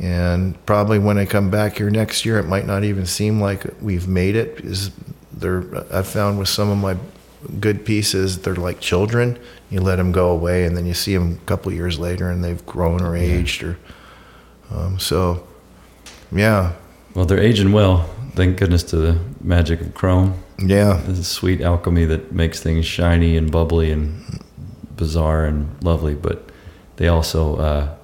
[0.00, 3.64] and probably when I come back here next year, it might not even seem like
[3.80, 4.54] we've made it.
[4.56, 4.90] Because
[5.32, 6.96] they're, I found with some of my
[7.60, 9.38] good pieces, they're like children.
[9.70, 12.42] You let them go away, and then you see them a couple years later, and
[12.44, 13.78] they've grown or aged, or
[14.70, 15.46] um, so.
[16.32, 16.72] Yeah,
[17.14, 18.08] Well, they're aging well.
[18.34, 20.42] Thank goodness to the magic of chrome.
[20.58, 24.42] yeah, This is sweet alchemy that makes things shiny and bubbly and
[24.96, 26.14] bizarre and lovely.
[26.14, 26.50] But
[26.96, 27.94] they also, uh,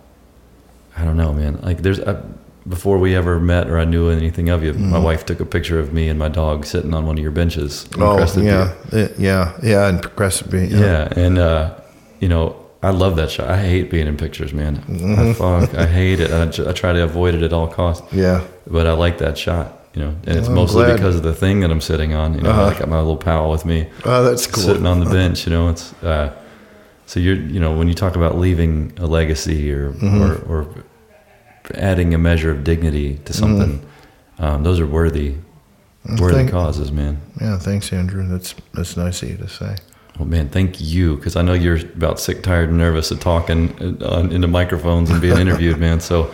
[0.96, 1.58] I don't know, man.
[1.62, 2.24] Like there's uh,
[2.68, 5.78] before we ever met or I knew anything of you, my wife took a picture
[5.80, 7.86] of me and my dog sitting on one of your benches.
[7.98, 8.72] oh Crested yeah.
[8.92, 11.74] Uh, yeah, yeah, and Crested Butte, Yeah, and uh,
[12.20, 13.48] you know, I love that shot.
[13.48, 14.78] I hate being in pictures, man.
[15.18, 16.30] I, fuck, I hate it.
[16.30, 18.12] I, I try to avoid it at all costs.
[18.12, 20.96] yeah, But I like that shot, you know, and it's Well, I'm mostly glad.
[20.96, 22.34] because of the thing that I'm sitting on.
[22.34, 22.74] You know, Uh-huh.
[22.74, 24.62] I got my little pal with me Oh, that's cool.
[24.64, 25.46] sitting on the bench.
[25.46, 26.32] You know, it's uh,
[27.06, 30.22] so you're you know when you talk about leaving a legacy or Mm-hmm.
[30.22, 30.66] or, or
[31.74, 33.84] adding a measure of dignity to something,
[34.38, 35.34] um, those are worthy
[36.04, 36.30] worthy Mm-hmm.
[36.34, 37.18] thank- causes, man.
[37.40, 38.26] Yeah, thanks, Andrew.
[38.26, 39.76] That's that's nice of you to say.
[40.18, 43.70] Well, man, thank you because I know you're about sick, tired, and nervous of talking
[44.02, 46.00] uh, into microphones and being interviewed, man.
[46.00, 46.24] So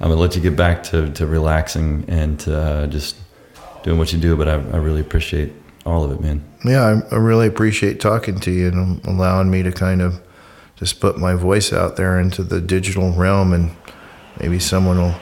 [0.00, 3.16] I'm gonna let you get back to, to relaxing and to, uh, just
[3.84, 4.36] doing what you do.
[4.36, 5.52] But I, I really appreciate
[5.86, 6.42] all of it, man.
[6.64, 10.20] Yeah, I, I really appreciate talking to you and allowing me to kind of
[10.74, 13.70] just put my voice out there into the digital realm, and
[14.40, 15.14] maybe someone will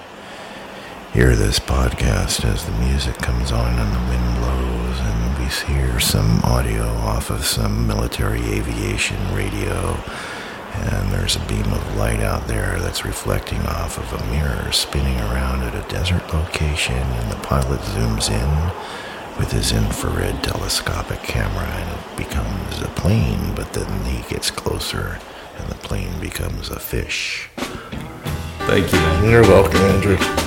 [1.14, 6.00] Hear this podcast as the music comes on and the wind blows, and we hear
[6.00, 9.96] some audio off of some military aviation radio.
[10.74, 15.16] And there's a beam of light out there that's reflecting off of a mirror spinning
[15.20, 21.62] around at a desert location, and the pilot zooms in with his infrared telescopic camera,
[21.62, 25.20] and it becomes a plane, but then he gets closer,
[25.60, 27.50] and the plane becomes a fish.
[28.66, 29.30] Thank you.
[29.30, 30.43] You're welcome, Andrew.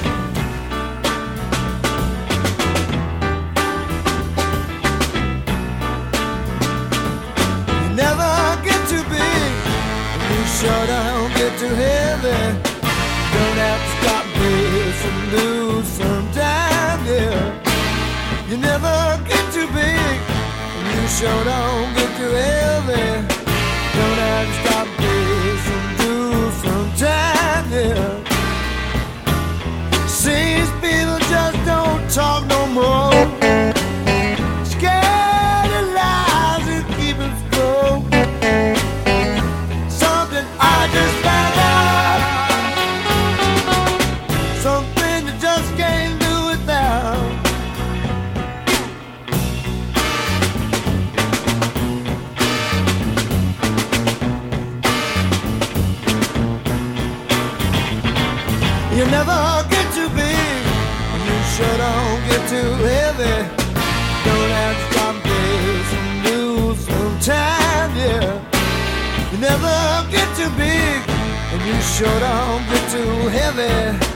[72.05, 74.06] Don't get too heavy.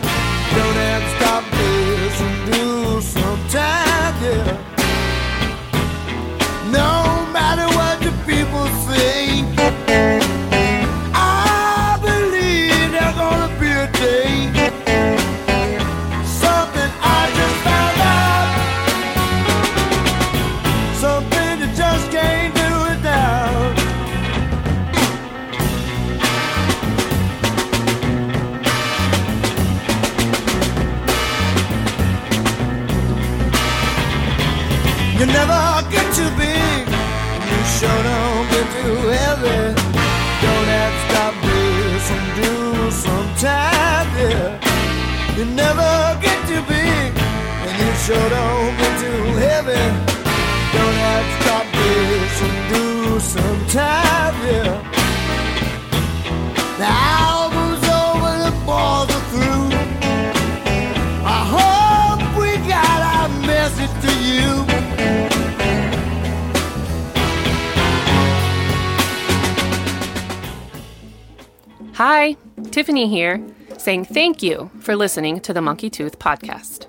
[73.07, 73.43] Here,
[73.77, 76.87] saying thank you for listening to the Monkey Tooth podcast.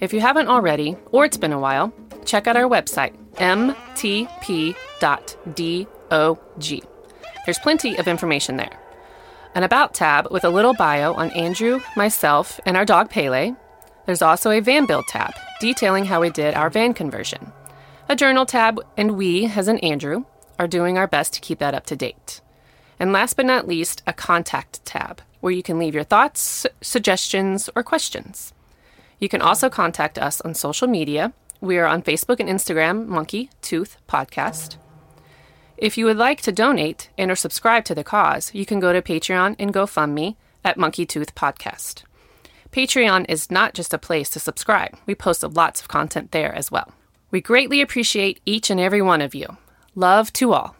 [0.00, 1.92] If you haven't already, or it's been a while,
[2.24, 4.76] check out our website, mtp.dog.
[7.44, 8.78] There's plenty of information there.
[9.54, 13.54] An About tab with a little bio on Andrew, myself, and our dog Pele.
[14.04, 17.52] There's also a van build tab detailing how we did our van conversion.
[18.08, 20.24] A journal tab, and we, as in Andrew,
[20.58, 22.40] are doing our best to keep that up to date.
[22.98, 27.70] And last but not least, a contact tab where you can leave your thoughts, suggestions,
[27.76, 28.52] or questions.
[29.20, 31.32] You can also contact us on social media.
[31.60, 34.76] We are on Facebook and Instagram, Monkey Tooth Podcast.
[35.76, 38.92] If you would like to donate and or subscribe to the cause, you can go
[38.92, 40.34] to Patreon and GoFundMe
[40.64, 42.02] at Monkey Tooth Podcast.
[42.72, 44.98] Patreon is not just a place to subscribe.
[45.06, 46.92] We post lots of content there as well.
[47.30, 49.58] We greatly appreciate each and every one of you.
[49.94, 50.76] Love to all.